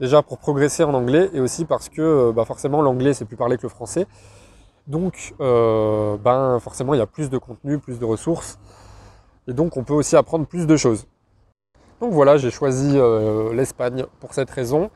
Déjà 0.01 0.21
pour 0.21 0.37
progresser 0.37 0.83
en 0.83 0.93
anglais 0.93 1.29
et 1.33 1.39
aussi 1.39 1.63
parce 1.63 1.87
que 1.87 2.31
bah, 2.31 2.43
forcément 2.43 2.81
l'anglais 2.81 3.13
c'est 3.13 3.25
plus 3.25 3.37
parlé 3.37 3.55
que 3.55 3.63
le 3.63 3.69
français. 3.69 4.07
Donc 4.87 5.33
ben, 5.39 6.59
forcément 6.59 6.93
il 6.93 6.97
y 6.97 7.01
a 7.01 7.07
plus 7.07 7.29
de 7.29 7.37
contenu, 7.37 7.79
plus 7.79 7.99
de 7.99 8.05
ressources. 8.05 8.59
Et 9.47 9.53
donc 9.53 9.77
on 9.77 9.83
peut 9.83 9.93
aussi 9.93 10.15
apprendre 10.15 10.45
plus 10.45 10.67
de 10.67 10.75
choses. 10.77 11.05
Donc 12.01 12.13
voilà, 12.13 12.37
j'ai 12.37 12.49
choisi 12.49 12.93
euh, 12.95 13.53
l'Espagne 13.53 14.05
pour 14.19 14.33
cette 14.33 14.49
raison. 14.49 14.89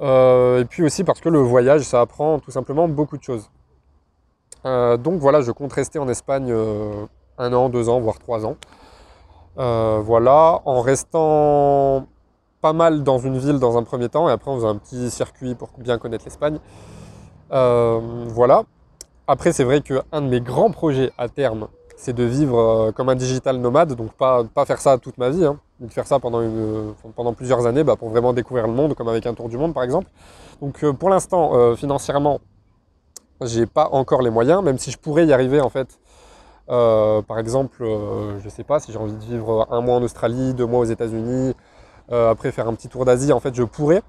Euh, 0.00 0.60
et 0.60 0.64
puis 0.64 0.82
aussi 0.82 1.04
parce 1.04 1.20
que 1.20 1.28
le 1.28 1.38
voyage, 1.38 1.82
ça 1.82 2.00
apprend 2.00 2.38
tout 2.38 2.50
simplement 2.50 2.88
beaucoup 2.88 3.18
de 3.18 3.22
choses. 3.22 3.50
Euh, 4.64 4.96
donc 4.96 5.20
voilà, 5.20 5.42
je 5.42 5.52
compte 5.52 5.74
rester 5.74 5.98
en 5.98 6.08
Espagne 6.08 6.54
un 7.38 7.52
an, 7.52 7.68
deux 7.68 7.90
ans, 7.90 8.00
voire 8.00 8.18
trois 8.18 8.46
ans. 8.46 8.56
voilà, 9.56 10.62
en 10.64 10.80
restant 10.80 12.06
pas 12.62 12.72
mal 12.72 13.02
dans 13.02 13.18
une 13.18 13.36
ville 13.38 13.58
dans 13.58 13.76
un 13.76 13.82
premier 13.82 14.08
temps, 14.08 14.28
et 14.28 14.32
après 14.32 14.50
on 14.50 14.56
faisait 14.56 14.68
un 14.68 14.76
petit 14.76 15.10
circuit 15.10 15.54
pour 15.54 15.70
bien 15.78 15.98
connaître 15.98 16.24
l'Espagne. 16.24 16.58
voilà. 17.50 18.64
Après, 19.32 19.54
c'est 19.54 19.64
vrai 19.64 19.80
qu'un 19.80 20.20
de 20.20 20.26
mes 20.26 20.42
grands 20.42 20.70
projets 20.70 21.10
à 21.16 21.26
terme, 21.26 21.68
c'est 21.96 22.12
de 22.12 22.22
vivre 22.22 22.90
comme 22.94 23.08
un 23.08 23.14
digital 23.14 23.56
nomade, 23.56 23.94
donc 23.94 24.12
pas, 24.12 24.44
pas 24.44 24.66
faire 24.66 24.78
ça 24.78 24.98
toute 24.98 25.16
ma 25.16 25.30
vie, 25.30 25.46
hein 25.46 25.58
de 25.80 25.90
faire 25.90 26.06
ça 26.06 26.18
pendant, 26.18 26.42
une, 26.42 26.92
pendant 27.16 27.32
plusieurs 27.32 27.66
années 27.66 27.82
bah, 27.82 27.96
pour 27.96 28.10
vraiment 28.10 28.34
découvrir 28.34 28.66
le 28.66 28.74
monde, 28.74 28.92
comme 28.94 29.08
avec 29.08 29.24
un 29.24 29.32
tour 29.32 29.48
du 29.48 29.56
monde 29.56 29.72
par 29.72 29.84
exemple. 29.84 30.06
Donc 30.60 30.84
euh, 30.84 30.92
pour 30.92 31.08
l'instant, 31.08 31.52
euh, 31.54 31.74
financièrement, 31.76 32.40
j'ai 33.40 33.64
pas 33.64 33.88
encore 33.92 34.20
les 34.20 34.28
moyens, 34.28 34.62
même 34.62 34.76
si 34.76 34.90
je 34.90 34.98
pourrais 34.98 35.24
y 35.24 35.32
arriver 35.32 35.62
en 35.62 35.70
fait. 35.70 35.98
Euh, 36.68 37.22
par 37.22 37.38
exemple, 37.38 37.86
je 38.44 38.48
sais 38.50 38.64
pas, 38.64 38.80
si 38.80 38.92
j'ai 38.92 38.98
envie 38.98 39.14
de 39.14 39.24
vivre 39.24 39.66
un 39.70 39.80
mois 39.80 39.94
en 39.94 40.02
Australie, 40.02 40.52
deux 40.52 40.66
mois 40.66 40.80
aux 40.80 40.90
États-Unis, 40.96 41.54
après 42.10 42.52
faire 42.52 42.68
un 42.68 42.74
petit 42.74 42.88
tour 42.88 43.06
d'Asie, 43.06 43.32
en 43.32 43.40
fait 43.40 43.54
je 43.54 43.62
pourrais. 43.62 44.02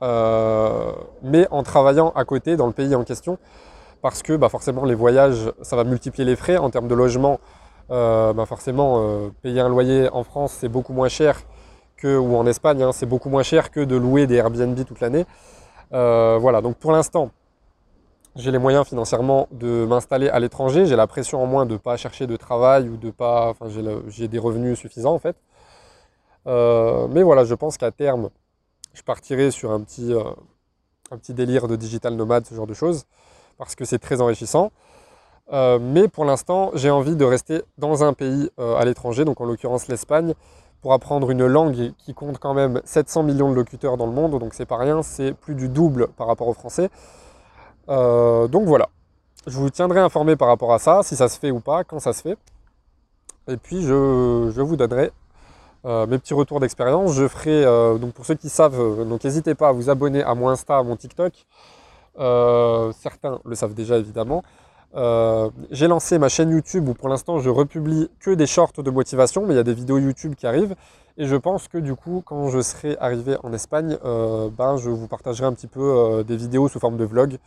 mais 0.00 1.46
en 1.50 1.62
travaillant 1.62 2.10
à 2.16 2.24
côté 2.24 2.56
dans 2.56 2.66
le 2.66 2.72
pays 2.72 2.94
en 2.94 3.04
question, 3.04 3.36
parce 4.06 4.22
que 4.22 4.36
bah, 4.36 4.48
forcément 4.48 4.84
les 4.84 4.94
voyages, 4.94 5.50
ça 5.62 5.74
va 5.74 5.82
multiplier 5.82 6.24
les 6.24 6.36
frais 6.36 6.58
en 6.58 6.70
termes 6.70 6.86
de 6.86 6.94
logement, 6.94 7.40
euh, 7.90 8.32
bah 8.32 8.46
forcément, 8.46 9.00
euh, 9.00 9.30
payer 9.42 9.58
un 9.58 9.68
loyer 9.68 10.08
en 10.12 10.22
France, 10.22 10.58
c'est 10.60 10.68
beaucoup 10.68 10.92
moins 10.92 11.08
cher 11.08 11.42
que, 11.96 12.16
ou 12.16 12.36
en 12.36 12.46
Espagne, 12.46 12.84
hein, 12.84 12.92
c'est 12.92 13.06
beaucoup 13.06 13.30
moins 13.30 13.42
cher 13.42 13.72
que 13.72 13.80
de 13.80 13.96
louer 13.96 14.28
des 14.28 14.36
Airbnb 14.36 14.78
toute 14.84 15.00
l'année. 15.00 15.26
Euh, 15.92 16.38
voilà, 16.40 16.60
donc 16.60 16.76
pour 16.76 16.92
l'instant, 16.92 17.32
j'ai 18.36 18.52
les 18.52 18.58
moyens 18.58 18.86
financièrement 18.86 19.48
de 19.50 19.84
m'installer 19.86 20.28
à 20.28 20.38
l'étranger. 20.38 20.86
J'ai 20.86 20.94
la 20.94 21.08
pression 21.08 21.42
en 21.42 21.46
moins 21.46 21.66
de 21.66 21.72
ne 21.72 21.78
pas 21.78 21.96
chercher 21.96 22.28
de 22.28 22.36
travail 22.36 22.88
ou 22.88 22.96
de 22.96 23.10
pas. 23.10 23.48
Enfin, 23.48 23.66
j'ai 24.06 24.28
des 24.28 24.38
revenus 24.38 24.78
suffisants 24.78 25.14
en 25.14 25.18
fait. 25.18 25.34
Mais 26.46 27.24
voilà, 27.24 27.42
je 27.42 27.56
pense 27.56 27.76
qu'à 27.76 27.90
terme, 27.90 28.30
je 28.94 29.02
partirai 29.02 29.50
sur 29.50 29.72
un 29.72 29.80
petit, 29.80 30.14
un 31.10 31.18
petit 31.18 31.34
délire 31.34 31.66
de 31.66 31.74
digital 31.74 32.14
nomade, 32.14 32.46
ce 32.46 32.54
genre 32.54 32.68
de 32.68 32.74
choses, 32.74 33.04
parce 33.58 33.74
que 33.74 33.84
c'est 33.84 33.98
très 33.98 34.20
enrichissant. 34.20 34.70
mais 35.52 36.08
pour 36.08 36.24
l'instant, 36.24 36.70
j'ai 36.74 36.90
envie 36.90 37.16
de 37.16 37.24
rester 37.24 37.62
dans 37.78 38.04
un 38.04 38.12
pays 38.12 38.50
à 38.58 38.84
l'étranger, 38.84 39.24
donc 39.24 39.40
en 39.40 39.44
l'occurrence 39.44 39.88
l'Espagne, 39.88 40.34
pour 40.86 40.92
apprendre 40.92 41.30
une 41.30 41.46
langue 41.46 41.92
qui 41.98 42.14
compte 42.14 42.38
quand 42.38 42.54
même 42.54 42.80
700 42.84 43.24
millions 43.24 43.50
de 43.50 43.56
locuteurs 43.56 43.96
dans 43.96 44.06
le 44.06 44.12
monde, 44.12 44.38
donc 44.38 44.54
c'est 44.54 44.66
pas 44.66 44.76
rien, 44.76 45.02
c'est 45.02 45.32
plus 45.32 45.54
du 45.54 45.68
double 45.68 46.08
par 46.16 46.26
rapport 46.26 46.48
au 46.48 46.52
français. 46.52 46.90
Euh, 47.88 48.48
donc 48.48 48.66
voilà, 48.66 48.88
je 49.46 49.58
vous 49.58 49.70
tiendrai 49.70 50.00
informé 50.00 50.36
par 50.36 50.48
rapport 50.48 50.72
à 50.72 50.78
ça, 50.78 51.02
si 51.02 51.16
ça 51.16 51.28
se 51.28 51.38
fait 51.38 51.50
ou 51.50 51.60
pas, 51.60 51.84
quand 51.84 51.98
ça 52.00 52.12
se 52.12 52.22
fait. 52.22 52.38
Et 53.48 53.56
puis 53.56 53.82
je, 53.82 53.92
vous 53.92 54.76
donnerai 54.76 55.12
euh, 55.84 56.06
mes 56.06 56.18
petits 56.18 56.34
retours 56.34 56.60
d'expérience. 56.60 57.14
Je 57.14 57.28
ferai, 57.28 57.64
euh, 57.64 57.98
donc 57.98 58.12
pour 58.12 58.26
ceux 58.26 58.34
qui 58.34 58.48
savent, 58.48 59.08
donc 59.08 59.24
n'hésitez 59.24 59.54
pas 59.54 59.68
à 59.68 59.72
vous 59.72 59.90
abonner 59.90 60.22
à 60.22 60.34
mon 60.34 60.48
Insta, 60.48 60.78
à 60.78 60.82
mon 60.82 60.96
TikTok. 60.96 61.32
Certains 62.16 63.40
le 63.44 63.54
savent 63.54 63.74
déjà 63.74 63.98
évidemment. 63.98 64.42
Euh, 64.94 65.50
j'ai 65.70 65.88
lancé 65.88 66.18
ma 66.18 66.28
chaîne 66.28 66.50
YouTube 66.50 66.88
où 66.88 66.94
pour 66.94 67.08
l'instant 67.08 67.38
je 67.38 67.50
republie 67.50 68.08
que 68.20 68.30
des 68.30 68.46
shorts 68.46 68.72
de 68.78 68.90
motivation, 68.90 69.44
mais 69.46 69.52
il 69.54 69.56
y 69.56 69.60
a 69.60 69.64
des 69.64 69.74
vidéos 69.74 69.98
YouTube 69.98 70.34
qui 70.34 70.46
arrivent. 70.46 70.74
Et 71.18 71.26
je 71.26 71.36
pense 71.36 71.68
que 71.68 71.78
du 71.78 71.94
coup, 71.94 72.22
quand 72.24 72.48
je 72.48 72.60
serai 72.60 72.96
arrivé 73.00 73.36
en 73.42 73.52
Espagne, 73.52 73.98
euh, 74.04 74.48
ben, 74.50 74.76
je 74.76 74.90
vous 74.90 75.08
partagerai 75.08 75.46
un 75.46 75.52
petit 75.52 75.66
peu 75.66 75.80
euh, 75.80 76.22
des 76.22 76.36
vidéos 76.36 76.68
sous 76.68 76.78
forme 76.78 76.96
de 76.96 77.04
vlog 77.04 77.38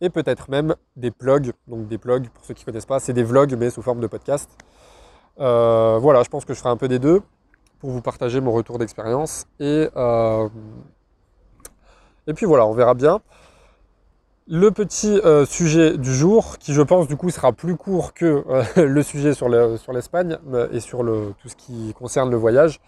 et 0.00 0.10
peut-être 0.10 0.50
même 0.50 0.74
des 0.96 1.10
plugs. 1.10 1.52
Donc 1.66 1.88
des 1.88 1.98
plugs, 1.98 2.28
pour 2.28 2.44
ceux 2.44 2.54
qui 2.54 2.62
ne 2.62 2.66
connaissent 2.66 2.86
pas, 2.86 3.00
c'est 3.00 3.12
des 3.12 3.24
vlogs 3.24 3.56
mais 3.58 3.70
sous 3.70 3.82
forme 3.82 4.00
de 4.00 4.06
podcast. 4.06 4.50
voilà, 5.38 6.22
je 6.22 6.28
pense 6.28 6.44
que 6.44 6.54
je 6.54 6.58
ferai 6.58 6.70
un 6.70 6.76
peu 6.76 6.88
des 6.88 6.98
deux 6.98 7.20
pour 7.80 7.90
vous 7.90 8.00
partager 8.00 8.40
mon 8.40 8.52
retour 8.52 8.78
d'expérience. 8.78 9.46
Et, 9.60 9.88
et 12.28 12.34
puis 12.34 12.46
voilà, 12.46 12.66
on 12.66 12.72
verra 12.72 12.94
bien. 12.94 13.20
Le 14.48 14.70
petit 14.70 15.18
euh, 15.24 15.44
sujet 15.44 15.98
du 15.98 16.14
jour, 16.14 16.56
qui 16.58 16.72
je 16.72 16.80
pense 16.80 17.08
du 17.08 17.16
coup 17.16 17.30
sera 17.30 17.52
plus 17.52 17.74
court 17.74 18.14
que 18.14 18.44
euh, 18.48 18.62
le 18.86 19.02
sujet 19.02 19.34
sur 19.34 19.48
l'Espagne 19.48 20.38
euh, 20.52 20.68
et 20.70 20.78
sur 20.78 21.00
tout 21.00 21.48
ce 21.48 21.56
qui 21.56 21.92
concerne 21.94 22.30
le 22.30 22.36
voyage. 22.36 22.78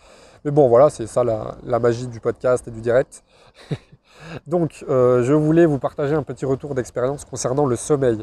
Mais 0.45 0.53
bon, 0.53 0.69
voilà, 0.69 0.89
c'est 0.89 1.09
ça 1.09 1.25
la, 1.25 1.79
magie 1.81 2.07
du 2.07 2.21
podcast 2.21 2.69
et 2.69 2.71
du 2.71 2.81
direct. 2.81 3.25
Donc, 4.47 4.85
je 4.89 5.33
voulais 5.33 5.67
vous 5.67 5.81
partager 5.81 6.15
un 6.15 6.23
petit 6.23 6.45
retour 6.45 6.77
d'expérience 6.77 7.25
concernant 7.25 7.67
le 7.67 7.75
sommeil. 7.75 8.23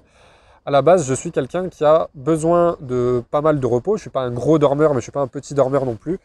À 0.65 0.71
la 0.71 0.81
base, 0.81 1.05
je 1.05 1.13
suis 1.13 1.31
quelqu'un 1.31 1.67
qui 1.67 1.83
a 1.83 2.07
besoin 2.15 2.77
de 2.79 3.21
pas 3.31 3.41
mal 3.41 3.59
de 3.59 3.67
repos. 3.67 3.97
Je 3.97 3.99
ne 3.99 4.01
suis 4.01 4.09
pas 4.09 4.21
un 4.21 4.31
gros 4.31 4.59
dormeur, 4.59 4.91
mais 4.91 4.95
je 4.95 4.99
ne 4.99 5.01
suis 5.03 5.11
pas 5.11 5.21
un 5.21 5.27
petit 5.27 5.53
dormeur 5.53 5.85
non 5.85 5.95
plus. 5.95 6.19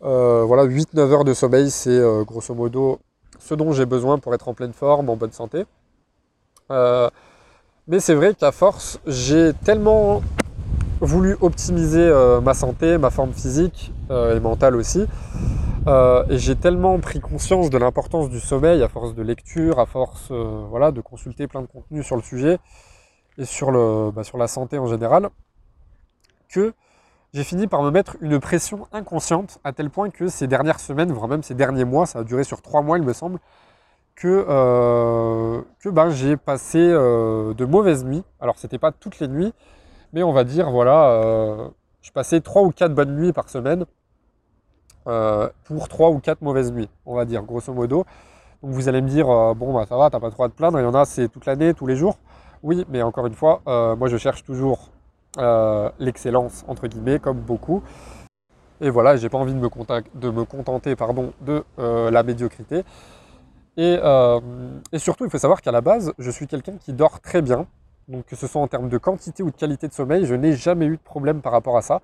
voilà, 0.00 0.66
8-9 0.66 0.98
heures 1.12 1.24
de 1.24 1.34
sommeil, 1.34 1.70
c'est 1.70 2.00
grosso 2.26 2.52
modo 2.52 2.98
ce 3.38 3.54
dont 3.54 3.72
j'ai 3.72 3.86
besoin 3.86 4.18
pour 4.18 4.34
être 4.34 4.48
en 4.48 4.54
pleine 4.54 4.72
forme, 4.72 5.08
en 5.08 5.14
bonne 5.14 5.30
santé. 5.30 5.64
Euh, 6.70 7.08
mais 7.86 8.00
c'est 8.00 8.14
vrai 8.14 8.34
qu'à 8.34 8.52
force, 8.52 9.00
j'ai 9.06 9.52
tellement 9.64 10.22
voulu 11.00 11.36
optimiser 11.40 12.00
euh, 12.00 12.40
ma 12.40 12.54
santé, 12.54 12.98
ma 12.98 13.10
forme 13.10 13.32
physique 13.32 13.92
euh, 14.10 14.36
et 14.36 14.40
mentale 14.40 14.76
aussi. 14.76 15.06
et 15.86 16.38
j'ai 16.38 16.56
tellement 16.56 16.98
pris 16.98 17.20
conscience 17.20 17.70
de 17.70 17.78
l'importance 17.78 18.28
du 18.28 18.40
sommeil 18.40 18.82
à 18.82 18.88
force 18.88 19.14
de 19.14 19.22
lecture, 19.22 19.78
à 19.78 19.86
force 19.86 20.30
voilà, 20.30 20.92
de 20.92 21.00
consulter 21.00 21.46
plein 21.46 21.62
de 21.62 21.66
contenus 21.66 22.04
sur 22.04 22.16
le 22.16 22.22
sujet 22.22 22.58
et 23.38 23.46
sur, 23.46 23.70
le, 23.70 24.10
bah, 24.10 24.24
sur 24.24 24.36
la 24.36 24.48
santé 24.48 24.78
en 24.78 24.86
général, 24.86 25.30
que 26.50 26.74
j'ai 27.32 27.44
fini 27.44 27.66
par 27.66 27.82
me 27.82 27.90
mettre 27.90 28.16
une 28.20 28.38
pression 28.38 28.86
inconsciente 28.92 29.60
à 29.64 29.72
tel 29.72 29.88
point 29.88 30.10
que 30.10 30.28
ces 30.28 30.46
dernières 30.46 30.80
semaines, 30.80 31.12
voire 31.12 31.28
même 31.28 31.42
ces 31.42 31.54
derniers 31.54 31.84
mois, 31.84 32.04
ça 32.04 32.18
a 32.18 32.24
duré 32.24 32.44
sur 32.44 32.60
trois 32.60 32.82
mois 32.82 32.98
il 32.98 33.04
me 33.04 33.12
semble, 33.14 33.38
que, 34.18 34.46
euh, 34.48 35.62
que 35.78 35.88
ben, 35.88 36.10
j'ai 36.10 36.36
passé 36.36 36.78
euh, 36.80 37.54
de 37.54 37.64
mauvaises 37.64 38.04
nuits. 38.04 38.24
Alors 38.40 38.58
c'était 38.58 38.78
pas 38.78 38.90
toutes 38.90 39.20
les 39.20 39.28
nuits, 39.28 39.54
mais 40.12 40.24
on 40.24 40.32
va 40.32 40.42
dire 40.42 40.70
voilà, 40.70 41.10
euh, 41.10 41.68
je 42.02 42.10
passais 42.10 42.40
trois 42.40 42.62
ou 42.62 42.72
quatre 42.72 42.94
bonnes 42.94 43.14
nuits 43.14 43.32
par 43.32 43.48
semaine 43.48 43.86
pour 45.64 45.88
trois 45.88 46.10
ou 46.10 46.18
quatre 46.18 46.42
mauvaises 46.42 46.70
nuits, 46.70 46.90
on 47.06 47.14
va 47.14 47.24
dire 47.24 47.42
grosso 47.42 47.72
modo. 47.72 48.04
Donc 48.62 48.72
vous 48.72 48.90
allez 48.90 49.00
me 49.00 49.08
dire 49.08 49.26
bon 49.54 49.72
bah 49.72 49.86
ça 49.88 49.96
va, 49.96 50.10
t'as 50.10 50.20
pas 50.20 50.30
trop 50.30 50.44
à 50.44 50.50
te 50.50 50.54
plaindre, 50.54 50.78
il 50.78 50.82
y 50.82 50.86
en 50.86 50.94
a 50.94 51.06
c'est 51.06 51.28
toute 51.28 51.46
l'année, 51.46 51.72
tous 51.72 51.86
les 51.86 51.96
jours. 51.96 52.18
Oui, 52.62 52.84
mais 52.90 53.00
encore 53.00 53.26
une 53.26 53.34
fois, 53.34 53.62
moi 53.66 54.08
je 54.08 54.18
cherche 54.18 54.44
toujours 54.44 54.90
l'excellence 55.98 56.62
entre 56.68 56.88
guillemets, 56.88 57.20
comme 57.20 57.38
beaucoup. 57.38 57.82
Et 58.82 58.90
voilà, 58.90 59.16
j'ai 59.16 59.30
pas 59.30 59.38
envie 59.38 59.54
de 59.54 59.58
me, 59.58 59.70
de 60.14 60.30
me 60.30 60.44
contenter 60.44 60.94
pardon, 60.94 61.32
de 61.40 61.64
la 61.78 62.22
médiocrité. 62.22 62.84
Euh, 63.78 64.40
et, 64.92 64.98
surtout, 64.98 65.24
il 65.24 65.30
faut 65.30 65.38
savoir 65.38 65.62
qu'à 65.62 65.70
la 65.70 65.80
base, 65.80 66.12
je 66.18 66.30
suis 66.30 66.46
quelqu'un 66.46 66.76
qui 66.78 66.92
dort 66.92 67.20
très 67.20 67.42
bien. 67.42 67.66
Donc 68.08 68.24
que 68.24 68.36
ce 68.36 68.46
soit 68.46 68.62
en 68.62 68.68
termes 68.68 68.88
de 68.88 68.96
quantité 68.96 69.42
ou 69.42 69.50
de 69.50 69.56
qualité 69.56 69.86
de 69.86 69.92
sommeil, 69.92 70.24
je 70.24 70.34
n'ai 70.34 70.54
jamais 70.54 70.86
eu 70.86 70.96
de 70.96 71.02
problème 71.02 71.42
par 71.42 71.52
rapport 71.52 71.76
à 71.76 71.82
ça. 71.82 72.00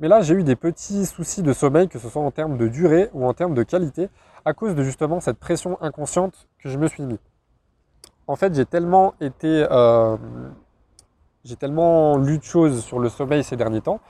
Mais 0.00 0.08
là, 0.08 0.20
j'ai 0.20 0.34
eu 0.34 0.42
des 0.42 0.56
petits 0.56 1.06
soucis 1.06 1.42
de 1.42 1.52
sommeil, 1.52 1.88
que 1.88 1.98
ce 1.98 2.08
soit 2.08 2.22
en 2.22 2.30
termes 2.30 2.56
de 2.56 2.68
durée 2.68 3.08
ou 3.14 3.24
en 3.24 3.34
termes 3.34 3.54
de 3.54 3.62
qualité, 3.62 4.08
à 4.44 4.52
cause 4.52 4.74
de 4.74 4.82
justement 4.82 5.20
cette 5.20 5.38
pression 5.38 5.80
inconsciente 5.80 6.48
que 6.58 6.68
je 6.68 6.76
me 6.76 6.88
suis 6.88 7.04
mis. 7.04 7.18
En 8.26 8.36
fait, 8.36 8.54
j'ai 8.54 8.66
tellement 8.66 9.14
été... 9.20 9.66
Euh, 9.70 10.16
j'ai 11.44 11.56
tellement 11.56 12.18
lu 12.18 12.38
de 12.38 12.42
choses 12.42 12.84
sur 12.84 12.98
le 12.98 13.08
sommeil 13.08 13.42
ces 13.42 13.56
derniers 13.56 13.80
temps, 13.80 14.00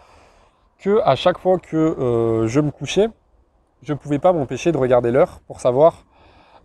que 0.79 1.01
à 1.05 1.15
chaque 1.15 1.39
fois 1.39 1.59
que 1.59 1.77
euh, 1.77 2.49
je 2.49 2.61
me 2.61 2.71
couchais, 2.71 3.09
je 3.83 3.93
ne 3.93 3.99
pouvais 3.99 4.19
pas 4.19 4.33
m'empêcher 4.33 4.73
de 4.73 4.79
regarder 4.79 5.13
l'heure 5.13 5.41
pour 5.47 5.61
savoir 5.61 6.05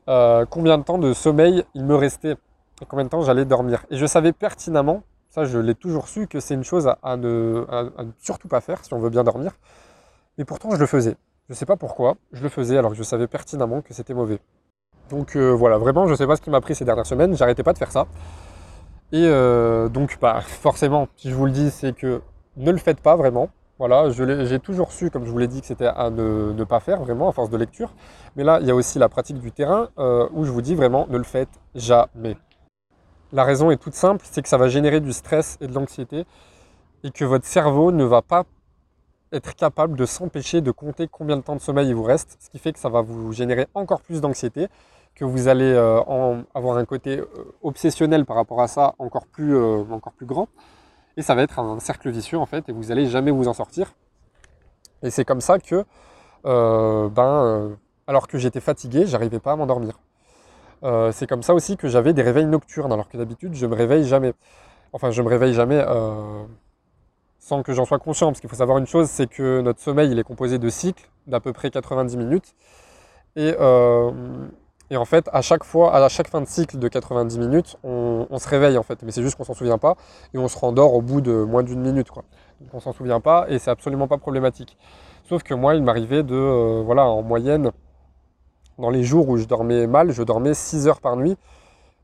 euh, 0.08 0.46
combien 0.50 0.78
de 0.78 0.84
temps 0.84 0.98
de 0.98 1.14
sommeil 1.14 1.64
il 1.74 1.86
me 1.86 1.96
restait 1.96 2.36
et 2.82 2.86
combien 2.88 3.06
de 3.06 3.10
temps 3.10 3.22
j'allais 3.22 3.46
dormir. 3.46 3.86
Et 3.90 3.98
je 3.98 4.06
savais 4.06 4.34
pertinemment, 4.34 5.04
ça 5.30 5.46
je 5.46 5.60
l'ai 5.60 5.76
toujours 5.76 6.08
su, 6.08 6.28
que 6.28 6.40
c'est 6.40 6.54
une 6.54 6.64
chose 6.64 6.90
à, 7.02 7.18
ne, 7.18 7.66
surtout 8.20 8.48
pas 8.48 8.62
faire 8.62 8.84
si 8.84 8.94
on 8.94 9.00
veut 9.00 9.10
bien 9.10 9.24
dormir. 9.24 9.54
Mais 10.38 10.46
pourtant 10.46 10.72
je 10.72 10.78
le 10.78 10.86
faisais. 10.86 11.16
Je 11.48 11.54
ne 11.54 11.56
sais 11.56 11.66
pas 11.66 11.76
pourquoi, 11.76 12.16
je 12.32 12.42
le 12.42 12.50
faisais 12.50 12.78
alors 12.78 12.92
que 12.92 12.98
je 12.98 13.04
savais 13.04 13.28
pertinemment 13.28 13.82
que 13.82 13.94
c'était 13.94 14.14
mauvais. 14.14 14.40
Donc 15.10 15.36
euh, 15.36 15.52
voilà, 15.52 15.78
vraiment 15.78 16.06
je 16.08 16.12
ne 16.12 16.16
sais 16.16 16.28
pas 16.28 16.36
ce 16.36 16.42
qui 16.42 16.50
m'a 16.50 16.62
pris 16.62 16.76
ces 16.76 16.86
dernières 16.86 17.06
semaines, 17.06 17.36
j'arrêtais 17.36 17.64
pas 17.64 17.74
de 17.74 17.78
faire 17.78 17.92
ça. 17.92 18.08
Et 19.12 19.26
euh, 19.26 19.90
donc 19.90 20.18
bah, 20.20 20.42
forcément, 20.42 21.08
si 21.18 21.30
je 21.30 21.36
vous 21.36 21.46
le 21.46 21.52
dis, 21.52 21.70
c'est 21.70 21.94
que 21.94 22.22
ne 22.58 22.72
le 22.72 22.78
faites 22.78 23.00
pas 23.00 23.16
vraiment. 23.16 23.50
Voilà, 23.80 24.12
j'ai 24.12 24.60
toujours 24.60 24.92
su, 24.92 25.10
comme 25.10 25.26
je 25.26 25.32
vous 25.32 25.38
l'ai 25.40 25.48
dit, 25.48 25.60
que 25.60 25.66
c'était 25.66 25.88
à 25.88 26.12
ne, 26.12 26.64
pas 26.64 26.80
faire 26.80 27.02
vraiment 27.02 27.30
à 27.30 27.32
force 27.32 27.50
de 27.50 27.58
lecture. 27.58 27.92
Mais 28.36 28.44
là, 28.44 28.60
il 28.62 28.68
y 28.68 28.72
a 28.72 28.76
aussi 28.76 29.00
la 29.00 29.10
pratique 29.10 29.40
du 29.40 29.52
terrain 29.52 29.90
euh, 29.98 30.28
où 30.32 30.46
je 30.46 30.52
vous 30.52 30.62
dis 30.62 30.76
vraiment 30.76 31.08
ne 31.10 31.18
le 31.18 31.24
faites 31.24 31.60
jamais. 31.74 32.38
La 33.32 33.44
raison 33.44 33.72
est 33.72 33.78
toute 33.78 33.96
simple, 33.96 34.24
c'est 34.30 34.44
que 34.44 34.50
ça 34.50 34.58
va 34.58 34.68
générer 34.68 35.00
du 35.00 35.12
stress 35.12 35.58
et 35.60 35.68
de 35.68 35.74
l'anxiété 35.74 36.26
et 37.04 37.10
que 37.10 37.26
votre 37.26 37.46
cerveau 37.46 37.92
ne 37.92 38.04
va 38.04 38.22
pas 38.22 38.44
être 39.32 39.56
capable 39.56 39.98
de 39.98 40.06
s'empêcher 40.06 40.62
de 40.62 40.70
compter 40.70 41.08
combien 41.08 41.36
de 41.36 41.42
temps 41.42 41.56
de 41.56 41.62
sommeil 41.62 41.90
il 41.90 41.96
vous 41.96 42.04
reste, 42.04 42.38
ce 42.40 42.52
qui 42.52 42.60
fait 42.60 42.74
que 42.74 42.80
ça 42.80 42.90
va 42.90 43.02
vous 43.02 43.32
générer 43.32 43.68
encore 43.74 44.02
plus 44.02 44.22
d'anxiété, 44.22 44.68
que 45.16 45.26
vous 45.26 45.48
allez 45.48 45.74
euh, 45.74 46.00
avoir 46.54 46.78
un 46.78 46.86
côté 46.86 47.18
euh, 47.18 47.26
obsessionnel 47.64 48.26
par 48.26 48.36
rapport 48.36 48.62
à 48.62 48.68
ça 48.68 48.94
encore 49.00 49.26
plus, 49.26 49.58
encore 49.58 50.14
plus 50.14 50.28
grand. 50.28 50.48
Et 51.18 51.22
ça 51.22 51.36
va 51.36 51.44
être 51.44 51.60
un 51.60 51.80
cercle 51.80 52.10
vicieux 52.10 52.38
en 52.38 52.46
fait, 52.46 52.70
et 52.70 52.72
vous 52.72 52.86
n'allez 52.86 53.08
jamais 53.08 53.32
vous 53.32 53.48
en 53.48 53.54
sortir. 53.54 53.94
Et 55.04 55.10
c'est 55.10 55.26
comme 55.26 55.42
ça 55.42 55.60
que, 55.60 55.86
euh, 56.46 57.10
ben, 57.10 57.24
euh, 57.24 57.76
alors 58.08 58.28
que 58.28 58.38
j'étais 58.38 58.62
fatigué, 58.62 59.06
j'arrivais 59.06 59.40
pas 59.40 59.52
à 59.52 59.56
m'endormir. 59.56 60.00
Euh, 60.84 61.12
c'est 61.12 61.28
comme 61.28 61.44
ça 61.44 61.54
aussi 61.54 61.78
que 61.78 61.88
j'avais 61.88 62.14
des 62.14 62.22
réveils 62.22 62.46
nocturnes, 62.46 62.92
alors 62.92 63.10
que 63.10 63.18
d'habitude 63.18 63.54
je 63.54 63.66
me 63.66 63.76
réveille 63.76 64.06
jamais. 64.06 64.34
Enfin, 64.94 65.12
je 65.12 65.22
me 65.22 65.28
réveille 65.28 65.54
jamais 65.54 65.84
sans 67.40 67.62
que 67.62 67.74
j'en 67.74 67.86
sois 67.86 68.00
conscient, 68.00 68.28
parce 68.28 68.40
qu'il 68.40 68.50
faut 68.50 68.56
savoir 68.56 68.78
une 68.78 68.88
chose, 68.88 69.10
c'est 69.10 69.28
que 69.28 69.62
notre 69.62 69.82
sommeil 69.82 70.12
il 70.12 70.20
est 70.20 70.24
composé 70.24 70.60
de 70.60 70.70
cycles 70.70 71.10
d'à 71.28 71.40
peu 71.40 71.52
près 71.54 71.70
90 71.72 72.18
minutes. 72.18 72.56
Et 73.36 73.54
et 74.90 74.98
en 74.98 75.06
fait, 75.06 75.30
à 75.34 75.42
chaque 75.42 75.64
fois, 75.64 75.96
à 75.96 76.10
chaque 76.10 76.28
fin 76.28 76.42
de 76.42 76.48
cycle 76.48 76.78
de 76.78 76.88
90 76.88 77.40
minutes, 77.40 77.78
on, 77.84 78.28
se 78.38 78.48
réveille 78.48 78.78
en 78.78 78.84
fait. 78.84 79.02
Mais 79.04 79.12
c'est 79.12 79.24
juste 79.24 79.36
qu'on 79.36 79.44
s'en 79.44 79.54
souvient 79.54 79.78
pas 79.78 79.96
et 80.34 80.38
on 80.38 80.48
se 80.48 80.58
rendort 80.58 80.94
au 80.94 81.02
bout 81.02 81.22
de 81.22 81.32
moins 81.32 81.64
d'une 81.64 81.82
minute. 81.82 82.08
Donc 82.14 82.70
on 82.74 82.80
s'en 82.80 82.94
souvient 82.94 83.22
pas 83.22 83.46
et 83.50 83.60
c'est 83.60 83.72
absolument 83.72 84.08
pas 84.08 84.18
problématique. 84.18 84.78
Sauf 85.28 85.42
que 85.44 85.54
moi, 85.54 85.76
il 85.76 85.84
m'arrivait 85.84 86.24
de, 86.24 86.36
euh, 86.36 86.84
voilà, 86.86 87.06
en 87.06 87.22
moyenne, 87.22 87.72
dans 88.78 88.90
les 88.90 89.04
jours 89.04 89.30
où 89.30 89.38
je 89.38 89.46
dormais 89.46 89.88
mal, 89.88 90.12
je 90.12 90.22
dormais 90.22 90.54
6 90.54 90.88
heures 90.88 91.02
par 91.02 91.16
nuit. 91.16 91.38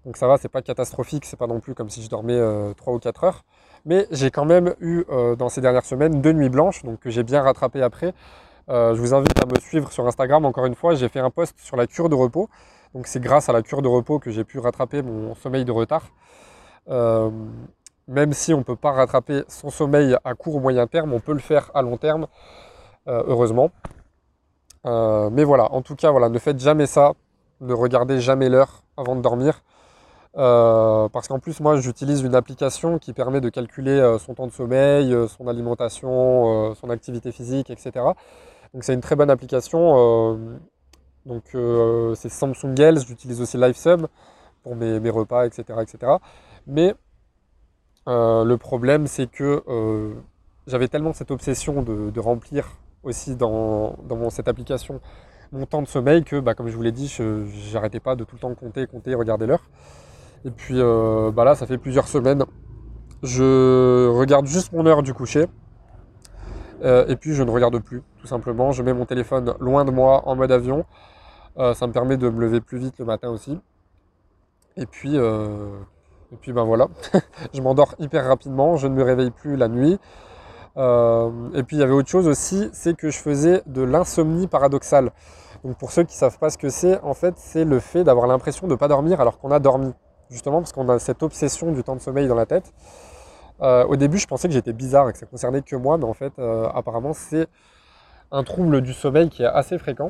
Donc 0.06 0.16
ça 0.16 0.28
va, 0.28 0.38
c'est 0.38 0.50
pas 0.50 0.62
catastrophique, 0.62 1.26
c'est 1.26 1.38
pas 1.38 1.48
non 1.48 1.60
plus 1.60 1.76
comme 1.76 1.90
si 1.90 2.02
je 2.02 2.10
dormais 2.10 2.38
3 2.78 2.94
euh, 2.94 2.96
ou 2.96 3.00
4 3.00 3.24
heures. 3.26 3.44
Mais 3.86 4.08
j'ai 4.12 4.32
quand 4.32 4.46
même 4.46 4.74
eu 4.80 5.04
euh, 5.10 5.36
dans 5.36 5.50
ces 5.50 5.62
dernières 5.62 5.86
semaines 5.86 6.22
deux 6.22 6.32
nuits 6.32 6.50
blanches, 6.50 6.84
donc 6.84 7.00
que 7.00 7.10
j'ai 7.10 7.24
bien 7.24 7.42
rattrapé 7.42 7.82
après, 7.82 8.14
je 8.70 9.00
vous 9.00 9.14
invite 9.14 9.42
à 9.42 9.46
me 9.46 9.60
suivre 9.60 9.92
sur 9.92 10.06
Instagram. 10.08 10.46
Encore 10.46 10.66
une 10.66 10.76
fois, 10.76 10.96
j'ai 10.96 11.10
fait 11.10 11.20
un 11.20 11.30
post 11.30 11.56
sur 11.60 11.76
la 11.76 11.88
cure 11.88 12.10
de 12.10 12.16
repos. 12.16 12.50
Donc 12.94 13.08
c'est 13.08 13.20
grâce 13.20 13.50
à 13.50 13.54
la 13.54 13.62
cure 13.62 13.82
de 13.82 13.88
repos 13.88 14.20
que 14.20 14.32
j'ai 14.32 14.44
pu 14.44 14.60
rattraper 14.60 15.02
mon 15.02 15.36
sommeil 15.36 15.66
de 15.66 15.72
retard. 15.72 16.04
même 16.88 18.34
si 18.34 18.54
on 18.54 18.60
ne 18.60 18.64
peut 18.64 18.76
pas 18.76 18.92
rattraper 18.92 19.44
son 19.48 19.70
sommeil 19.70 20.16
à 20.24 20.34
court 20.34 20.56
ou 20.56 20.60
moyen 20.60 20.88
terme, 20.88 21.14
on 21.14 21.20
peut 21.20 21.34
le 21.34 21.40
faire 21.40 21.72
à 21.74 21.82
long 21.82 21.98
terme, 21.98 22.28
heureusement. 23.08 23.72
mais 24.86 25.44
voilà, 25.44 25.72
en 25.72 25.82
tout 25.82 25.96
cas, 25.96 26.12
voilà, 26.12 26.30
ne 26.30 26.40
faites 26.40 26.60
jamais 26.60 26.86
ça. 26.86 27.14
Ne 27.62 27.74
regardez 27.74 28.22
jamais 28.22 28.50
l'heure 28.50 28.84
avant 28.98 29.16
de 29.16 29.22
dormir. 29.22 29.62
Euh, 30.38 31.10
parce 31.10 31.28
qu'en 31.28 31.40
plus, 31.40 31.60
moi, 31.60 31.78
j'utilise 31.78 32.22
une 32.22 32.36
application 32.36 33.00
qui 33.00 33.14
permet 33.14 33.42
de 33.42 33.50
calculer 33.50 33.92
euh, 33.92 34.20
son 34.20 34.36
temps 34.36 34.48
de 34.48 34.52
sommeil, 34.52 35.14
euh, 35.14 35.28
son 35.28 35.48
alimentation, 35.48 36.76
son 36.76 36.90
activité 36.90 37.32
physique, 37.32 37.70
etc. 37.70 38.06
Donc, 38.74 38.84
c'est 38.84 38.94
une 38.94 39.02
très 39.02 39.16
bonne 39.16 39.30
application. 39.30 40.60
donc, 41.26 41.44
c'est 42.16 42.30
Samsung 42.30 42.80
Health. 42.80 43.06
J'utilise 43.08 43.42
aussi 43.42 43.58
LifeSum 43.58 44.08
pour 44.64 44.76
mes, 44.76 45.10
repas, 45.10 45.46
etc., 45.46 45.64
etc. 45.82 46.14
Mais 46.68 46.94
le 48.06 48.56
problème, 48.58 49.08
c'est 49.08 49.30
que 49.30 49.64
j'avais 50.68 50.88
tellement 50.88 51.14
cette 51.14 51.32
obsession 51.32 51.82
de, 51.82 52.20
remplir 52.20 52.68
aussi 53.04 53.36
dans, 53.36 53.96
cette 54.30 54.48
application 54.48 55.02
mon 55.52 55.66
temps 55.66 55.82
de 55.82 55.88
sommeil 55.88 56.24
que, 56.24 56.40
bah, 56.40 56.54
comme 56.54 56.68
je 56.68 56.76
vous 56.76 56.84
l'ai 56.84 56.92
dit, 56.92 57.08
je 57.08 57.74
n'arrêtais 57.74 58.00
pas 58.00 58.16
de 58.16 58.24
tout 58.24 58.36
le 58.36 58.40
temps 58.40 58.54
compter, 58.54 58.86
compter, 58.86 59.16
regarder 59.16 59.48
l'heure. 59.48 59.64
Et 60.46 60.52
puis 60.52 60.76
euh, 60.78 61.32
bah 61.32 61.44
là, 61.44 61.56
ça 61.56 61.66
fait 61.66 61.78
plusieurs 61.78 62.08
semaines. 62.08 62.46
Je 63.24 64.08
regarde 64.08 64.46
juste 64.46 64.72
mon 64.72 64.86
heure 64.86 65.04
du 65.04 65.14
coucher. 65.14 65.48
Euh, 66.84 67.06
et 67.08 67.16
puis 67.16 67.34
je 67.34 67.44
ne 67.44 67.52
regarde 67.52 67.78
plus, 67.80 68.04
tout 68.22 68.28
simplement. 68.28 68.72
Je 68.72 68.84
mets 68.84 68.94
mon 68.94 69.06
téléphone 69.06 69.54
loin 69.60 69.86
de 69.86 69.92
moi 69.92 70.24
en 70.26 70.36
mode 70.36 70.52
avion. 70.52 70.86
Euh, 71.58 71.74
ça 71.74 71.88
me 71.88 71.94
permet 71.94 72.18
de 72.18 72.30
me 72.30 72.40
lever 72.42 72.62
plus 72.62 72.78
vite 72.78 72.96
le 73.00 73.06
matin 73.06 73.30
aussi. 73.30 73.60
Et 74.78 74.86
puis, 74.86 75.16
et 75.16 76.36
puis 76.40 76.54
ben 76.54 76.64
voilà, 76.64 76.88
je 77.54 77.62
m'endors 77.62 77.96
hyper 78.00 78.26
rapidement, 78.26 78.78
je 78.78 78.88
ne 78.88 78.94
me 78.94 79.04
réveille 79.04 79.32
plus 79.32 79.58
la 79.58 79.68
nuit. 79.68 80.00
et 80.78 81.64
puis 81.64 81.76
il 81.76 81.80
y 81.80 81.84
avait 81.84 81.92
autre 81.92 82.08
chose 82.08 82.30
aussi, 82.30 82.70
c'est 82.72 82.96
que 82.96 83.10
je 83.10 83.18
faisais 83.18 83.62
de 83.66 83.82
l'insomnie 83.82 84.48
paradoxale. 84.48 85.12
Donc 85.66 85.78
pour 85.78 85.92
ceux 85.92 86.04
qui 86.04 86.14
ne 86.14 86.20
savent 86.20 86.38
pas 86.40 86.50
ce 86.50 86.58
que 86.58 86.70
c'est, 86.70 87.02
en 87.02 87.14
fait 87.14 87.34
c'est 87.38 87.66
le 87.66 87.80
fait 87.80 88.06
d'avoir 88.06 88.26
l'impression 88.28 88.68
de 88.68 88.74
ne 88.74 88.78
pas 88.78 88.88
dormir 88.88 89.20
alors 89.20 89.38
qu'on 89.38 89.52
a 89.52 89.60
dormi 89.60 89.94
justement 90.30 90.60
parce 90.60 90.72
qu'on 90.72 90.88
a 90.90 91.00
cette 91.00 91.24
obsession 91.24 91.72
du 91.72 91.84
temps 91.84 91.96
de 91.96 92.02
sommeil 92.02 92.28
dans 92.28 92.36
la 92.36 92.46
tête. 92.46 92.72
Euh, 93.62 93.86
au 93.86 93.96
début, 93.96 94.18
je 94.18 94.28
pensais 94.28 94.48
que 94.48 94.54
j'étais 94.54 94.74
bizarre 94.74 95.10
et 95.10 95.14
que 95.14 95.18
ça 95.18 95.26
concernait 95.26 95.62
que 95.62 95.76
moi, 95.76 95.98
mais 95.98 96.06
en 96.06 96.14
fait, 96.14 96.34
euh, 96.40 96.70
apparemment, 96.74 97.14
c'est 97.14 97.48
un 98.32 98.44
trouble 98.44 98.82
du 98.82 98.94
sommeil 98.94 99.30
qui 99.30 99.44
est 99.44 99.48
assez 99.48 99.78
fréquent, 99.78 100.10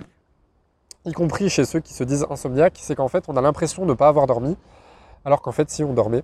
y 1.05 1.13
compris 1.13 1.49
chez 1.49 1.65
ceux 1.65 1.79
qui 1.79 1.93
se 1.93 2.03
disent 2.03 2.25
insomniaques. 2.29 2.77
C'est 2.79 2.95
qu'en 2.95 3.07
fait, 3.07 3.25
on 3.27 3.37
a 3.37 3.41
l'impression 3.41 3.83
de 3.83 3.89
ne 3.89 3.93
pas 3.93 4.07
avoir 4.07 4.27
dormi, 4.27 4.57
alors 5.25 5.41
qu'en 5.41 5.51
fait, 5.51 5.69
si 5.69 5.83
on 5.83 5.93
dormait. 5.93 6.23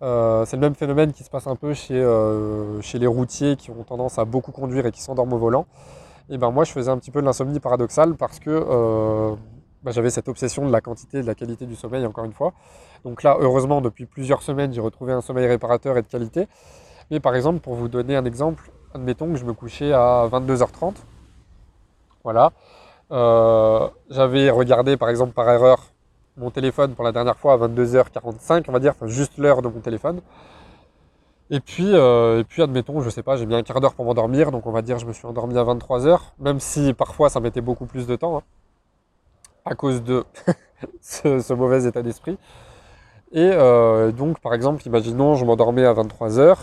Euh, 0.00 0.44
c'est 0.44 0.56
le 0.56 0.60
même 0.60 0.76
phénomène 0.76 1.12
qui 1.12 1.24
se 1.24 1.30
passe 1.30 1.46
un 1.48 1.56
peu 1.56 1.74
chez, 1.74 2.04
chez 2.82 2.98
les 2.98 3.06
routiers 3.06 3.56
qui 3.56 3.70
ont 3.70 3.82
tendance 3.84 4.18
à 4.18 4.24
beaucoup 4.24 4.52
conduire 4.52 4.86
et 4.86 4.92
qui 4.92 5.02
s'endorment 5.02 5.32
au 5.32 5.38
volant. 5.38 5.66
Et 6.30 6.38
ben 6.38 6.50
moi, 6.50 6.64
je 6.64 6.72
faisais 6.72 6.90
un 6.90 6.98
petit 6.98 7.10
peu 7.10 7.20
de 7.20 7.26
l'insomnie 7.26 7.58
paradoxale 7.58 8.14
parce 8.14 8.38
que 8.38 9.36
bah, 9.82 9.92
j'avais 9.92 10.10
cette 10.10 10.28
obsession 10.28 10.66
de 10.66 10.72
la 10.72 10.80
quantité 10.80 11.18
et 11.18 11.22
de 11.22 11.26
la 11.26 11.34
qualité 11.34 11.66
du 11.66 11.76
sommeil, 11.76 12.04
encore 12.06 12.24
une 12.24 12.32
fois. 12.32 12.52
Donc 13.04 13.22
là, 13.22 13.36
heureusement, 13.40 13.80
depuis 13.80 14.06
plusieurs 14.06 14.42
semaines, 14.42 14.72
j'ai 14.72 14.80
retrouvé 14.80 15.12
un 15.12 15.20
sommeil 15.20 15.46
réparateur 15.46 15.96
et 15.96 16.02
de 16.02 16.06
qualité. 16.06 16.48
Mais 17.10 17.20
par 17.20 17.34
exemple, 17.34 17.60
pour 17.60 17.74
vous 17.74 17.88
donner 17.88 18.16
un 18.16 18.24
exemple, 18.24 18.70
admettons 18.94 19.32
que 19.32 19.38
je 19.38 19.44
me 19.44 19.52
couchais 19.52 19.92
à 19.92 20.28
22h30. 20.30 20.94
Voilà. 22.24 22.52
Euh, 23.10 23.88
j'avais 24.10 24.50
regardé, 24.50 24.96
par 24.96 25.08
exemple, 25.08 25.32
par 25.32 25.48
erreur, 25.48 25.92
mon 26.36 26.50
téléphone 26.50 26.94
pour 26.94 27.04
la 27.04 27.12
dernière 27.12 27.38
fois 27.38 27.54
à 27.54 27.56
22h45, 27.56 28.64
on 28.68 28.72
va 28.72 28.78
dire, 28.80 28.92
enfin 28.92 29.06
juste 29.06 29.38
l'heure 29.38 29.62
de 29.62 29.68
mon 29.68 29.80
téléphone. 29.80 30.20
Et 31.50 31.60
puis, 31.60 31.94
euh, 31.94 32.40
et 32.40 32.44
puis, 32.44 32.62
admettons, 32.62 33.00
je 33.00 33.10
sais 33.10 33.22
pas, 33.22 33.36
j'ai 33.36 33.46
mis 33.46 33.54
un 33.54 33.62
quart 33.62 33.80
d'heure 33.80 33.94
pour 33.94 34.04
m'endormir, 34.04 34.50
donc 34.50 34.66
on 34.66 34.72
va 34.72 34.82
dire 34.82 34.98
je 34.98 35.06
me 35.06 35.12
suis 35.12 35.26
endormi 35.26 35.56
à 35.56 35.64
23h, 35.64 36.18
même 36.38 36.60
si 36.60 36.92
parfois 36.92 37.30
ça 37.30 37.40
mettait 37.40 37.62
beaucoup 37.62 37.86
plus 37.86 38.06
de 38.06 38.16
temps. 38.16 38.38
Hein 38.38 38.42
à 39.68 39.74
cause 39.74 40.02
de 40.02 40.24
ce, 41.02 41.52
mauvais 41.52 41.84
état 41.84 42.02
d'esprit. 42.02 42.38
Et 43.32 43.50
euh, 43.52 44.10
donc, 44.10 44.40
par 44.40 44.54
exemple, 44.54 44.82
imaginons, 44.86 45.34
je 45.34 45.44
m'endormais 45.44 45.84
à 45.84 45.92
23h 45.92 46.56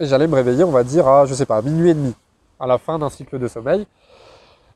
et 0.00 0.06
j'allais 0.06 0.26
me 0.26 0.34
réveiller, 0.34 0.64
on 0.64 0.70
va 0.70 0.82
dire, 0.82 1.06
à, 1.06 1.26
je 1.26 1.34
sais 1.34 1.46
pas, 1.46 1.60
minuit 1.62 1.90
et 1.90 1.94
demi, 1.94 2.14
à 2.58 2.66
la 2.66 2.78
fin 2.78 2.98
d'un 2.98 3.10
cycle 3.10 3.38
de 3.38 3.48
sommeil. 3.48 3.86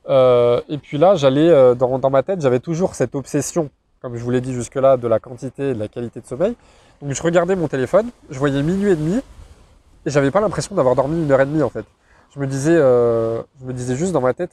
Euh, 0.09 0.61
et 0.69 0.79
puis 0.79 0.99
là, 0.99 1.15
j'allais, 1.15 1.49
euh, 1.49 1.75
dans, 1.75 1.99
dans, 1.99 2.11
ma 2.11 2.23
tête, 2.23 2.41
j'avais 2.41 2.61
toujours 2.61 2.95
cette 2.95 3.15
obsession, 3.15 3.71
comme 4.03 4.17
je 4.17 4.25
vous 4.25 4.31
l'ai 4.31 4.41
dit 4.41 4.53
jusque-là, 4.53 4.97
de 4.97 5.09
la 5.09 5.19
quantité 5.19 5.71
et 5.71 5.75
de 5.75 5.79
la 5.79 5.89
qualité 5.89 6.21
de 6.21 6.27
sommeil. 6.27 6.57
Donc, 7.01 7.13
je 7.13 7.23
regardais 7.23 7.57
mon 7.57 7.69
téléphone, 7.69 8.11
je 8.29 8.39
voyais 8.39 8.63
minuit 8.63 8.91
et 8.91 8.97
demi, 8.97 9.21
et 10.07 10.11
j'avais 10.11 10.31
pas 10.31 10.41
l'impression 10.41 10.75
d'avoir 10.75 10.95
dormi 10.95 11.23
une 11.23 11.31
heure 11.31 11.41
et 11.41 11.47
demie, 11.47 11.63
en 11.63 11.71
fait. 11.71 11.85
Je 12.35 12.39
me 12.39 12.47
disais, 12.47 12.77
je 12.77 13.65
me 13.65 13.73
disais 13.73 13.97
juste 13.97 14.13
dans 14.13 14.21
ma 14.21 14.35
tête, 14.35 14.53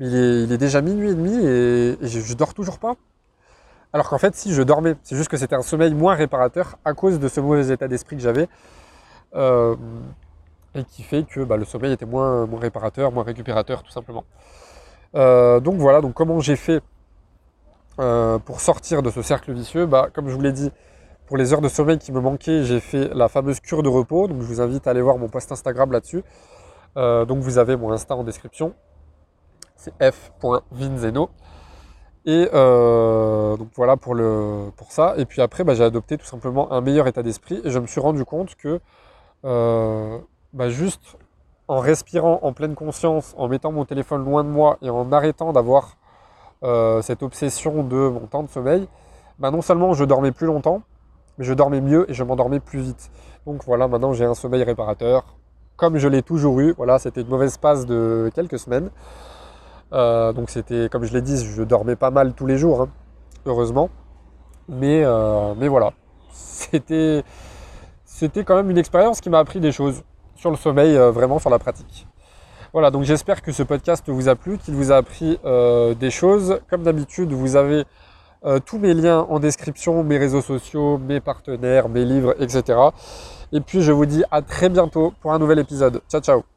il 0.00 0.52
est, 0.52 0.58
déjà 0.58 0.80
minuit 0.82 1.10
et 1.10 1.14
demi 1.14 1.34
et, 1.34 1.96
je, 2.02 2.34
dors 2.34 2.54
toujours 2.54 2.78
pas. 2.78 2.94
Alors 3.92 4.08
qu'en 4.08 4.18
fait, 4.18 4.34
si 4.34 4.52
je 4.52 4.62
dormais, 4.62 4.96
c'est 5.04 5.16
juste 5.16 5.28
que 5.28 5.36
c'était 5.36 5.54
un 5.54 5.62
sommeil 5.62 5.94
moins 5.94 6.14
réparateur 6.14 6.78
à 6.84 6.94
cause 6.94 7.20
de 7.20 7.28
ce 7.28 7.40
mauvais 7.40 7.72
état 7.72 7.86
d'esprit 7.86 8.16
que 8.16 8.22
j'avais. 8.22 8.48
Euh, 9.36 9.76
et 10.74 10.82
qui 10.84 11.04
fait 11.04 11.22
que 11.22 11.40
bah, 11.44 11.56
le 11.56 11.64
sommeil 11.64 11.92
était 11.92 12.06
moins, 12.06 12.46
moins, 12.46 12.58
réparateur, 12.58 13.12
moins 13.12 13.22
récupérateur, 13.22 13.84
tout 13.84 13.92
simplement. 13.92 14.24
Euh, 15.14 15.60
donc 15.60 15.76
voilà, 15.76 16.00
donc 16.00 16.14
comment 16.14 16.40
j'ai 16.40 16.56
fait 16.56 16.82
euh, 18.00 18.40
pour 18.40 18.60
sortir 18.60 19.00
de 19.02 19.10
ce 19.10 19.22
cercle 19.22 19.52
vicieux? 19.52 19.86
Bah, 19.86 20.08
Comme 20.12 20.28
je 20.28 20.34
vous 20.34 20.40
l'ai 20.40 20.50
dit, 20.50 20.72
pour 21.26 21.36
les 21.36 21.52
heures 21.52 21.60
de 21.60 21.68
sommeil 21.68 21.98
qui 21.98 22.10
me 22.10 22.20
manquaient, 22.20 22.64
j'ai 22.64 22.80
fait 22.80 23.14
la 23.14 23.28
fameuse 23.28 23.60
cure 23.60 23.84
de 23.84 23.88
repos. 23.88 24.26
Donc 24.26 24.42
je 24.42 24.46
vous 24.46 24.60
invite 24.60 24.88
à 24.88 24.90
aller 24.90 25.02
voir 25.02 25.18
mon 25.18 25.28
post 25.28 25.52
Instagram 25.52 25.92
là-dessus. 25.92 26.24
donc 26.96 27.38
vous 27.38 27.58
avez 27.58 27.76
mon 27.76 27.92
Insta 27.92 28.16
en 28.16 28.24
description 28.24 28.74
c'est 29.76 29.92
f.vinzeno. 30.00 31.30
Et 32.26 32.48
euh, 32.54 33.56
donc 33.56 33.68
voilà 33.74 33.96
pour, 33.96 34.14
le, 34.14 34.70
pour 34.76 34.92
ça. 34.92 35.14
Et 35.18 35.26
puis 35.26 35.42
après, 35.42 35.64
bah, 35.64 35.74
j'ai 35.74 35.84
adopté 35.84 36.16
tout 36.16 36.24
simplement 36.24 36.72
un 36.72 36.80
meilleur 36.80 37.06
état 37.06 37.22
d'esprit 37.22 37.60
et 37.64 37.70
je 37.70 37.78
me 37.78 37.86
suis 37.86 38.00
rendu 38.00 38.24
compte 38.24 38.54
que 38.54 38.80
euh, 39.44 40.18
bah, 40.52 40.70
juste 40.70 41.18
en 41.68 41.80
respirant 41.80 42.40
en 42.42 42.52
pleine 42.52 42.74
conscience, 42.74 43.34
en 43.36 43.48
mettant 43.48 43.72
mon 43.72 43.84
téléphone 43.84 44.24
loin 44.24 44.44
de 44.44 44.48
moi 44.48 44.78
et 44.82 44.90
en 44.90 45.12
arrêtant 45.12 45.52
d'avoir 45.52 45.96
euh, 46.62 47.02
cette 47.02 47.22
obsession 47.22 47.82
de 47.82 47.96
mon 48.08 48.26
temps 48.26 48.42
de 48.42 48.48
sommeil, 48.48 48.88
bah, 49.38 49.50
non 49.50 49.60
seulement 49.60 49.92
je 49.92 50.04
dormais 50.04 50.32
plus 50.32 50.46
longtemps, 50.46 50.82
mais 51.36 51.44
je 51.44 51.52
dormais 51.52 51.82
mieux 51.82 52.10
et 52.10 52.14
je 52.14 52.24
m'endormais 52.24 52.60
plus 52.60 52.80
vite. 52.80 53.10
Donc 53.46 53.64
voilà, 53.64 53.86
maintenant 53.86 54.14
j'ai 54.14 54.24
un 54.24 54.34
sommeil 54.34 54.62
réparateur, 54.62 55.24
comme 55.76 55.98
je 55.98 56.08
l'ai 56.08 56.22
toujours 56.22 56.60
eu. 56.60 56.72
Voilà, 56.76 56.98
c'était 56.98 57.20
une 57.20 57.28
mauvaise 57.28 57.58
passe 57.58 57.84
de 57.84 58.30
quelques 58.34 58.58
semaines. 58.58 58.90
Euh, 59.94 60.32
donc 60.32 60.50
c'était, 60.50 60.88
comme 60.90 61.04
je 61.04 61.12
l'ai 61.12 61.22
dit, 61.22 61.44
je 61.44 61.62
dormais 61.62 61.96
pas 61.96 62.10
mal 62.10 62.34
tous 62.34 62.46
les 62.46 62.58
jours, 62.58 62.82
hein, 62.82 62.88
heureusement. 63.46 63.90
Mais, 64.68 65.02
euh, 65.04 65.54
mais 65.56 65.68
voilà, 65.68 65.92
c'était, 66.32 67.22
c'était 68.04 68.44
quand 68.44 68.56
même 68.56 68.70
une 68.70 68.78
expérience 68.78 69.20
qui 69.20 69.30
m'a 69.30 69.38
appris 69.38 69.60
des 69.60 69.72
choses 69.72 70.02
sur 70.34 70.50
le 70.50 70.56
sommeil, 70.56 70.96
euh, 70.96 71.10
vraiment 71.10 71.38
sur 71.38 71.50
la 71.50 71.58
pratique. 71.58 72.06
Voilà, 72.72 72.90
donc 72.90 73.04
j'espère 73.04 73.40
que 73.40 73.52
ce 73.52 73.62
podcast 73.62 74.04
vous 74.08 74.28
a 74.28 74.34
plu, 74.34 74.58
qu'il 74.58 74.74
vous 74.74 74.90
a 74.90 74.96
appris 74.96 75.38
des 76.00 76.10
choses. 76.10 76.58
Comme 76.68 76.82
d'habitude, 76.82 77.32
vous 77.32 77.54
avez 77.54 77.84
tous 78.66 78.78
mes 78.78 78.94
liens 78.94 79.20
en 79.30 79.38
description, 79.38 80.02
mes 80.02 80.18
réseaux 80.18 80.40
sociaux, 80.40 80.98
mes 80.98 81.20
partenaires, 81.20 81.88
mes 81.88 82.04
livres, 82.04 82.34
etc. 82.40 82.76
Et 83.52 83.60
puis 83.60 83.80
je 83.80 83.92
vous 83.92 84.06
dis 84.06 84.24
à 84.32 84.42
très 84.42 84.70
bientôt 84.70 85.14
pour 85.20 85.32
un 85.32 85.38
nouvel 85.38 85.60
épisode. 85.60 86.02
Ciao 86.08 86.20
ciao 86.20 86.53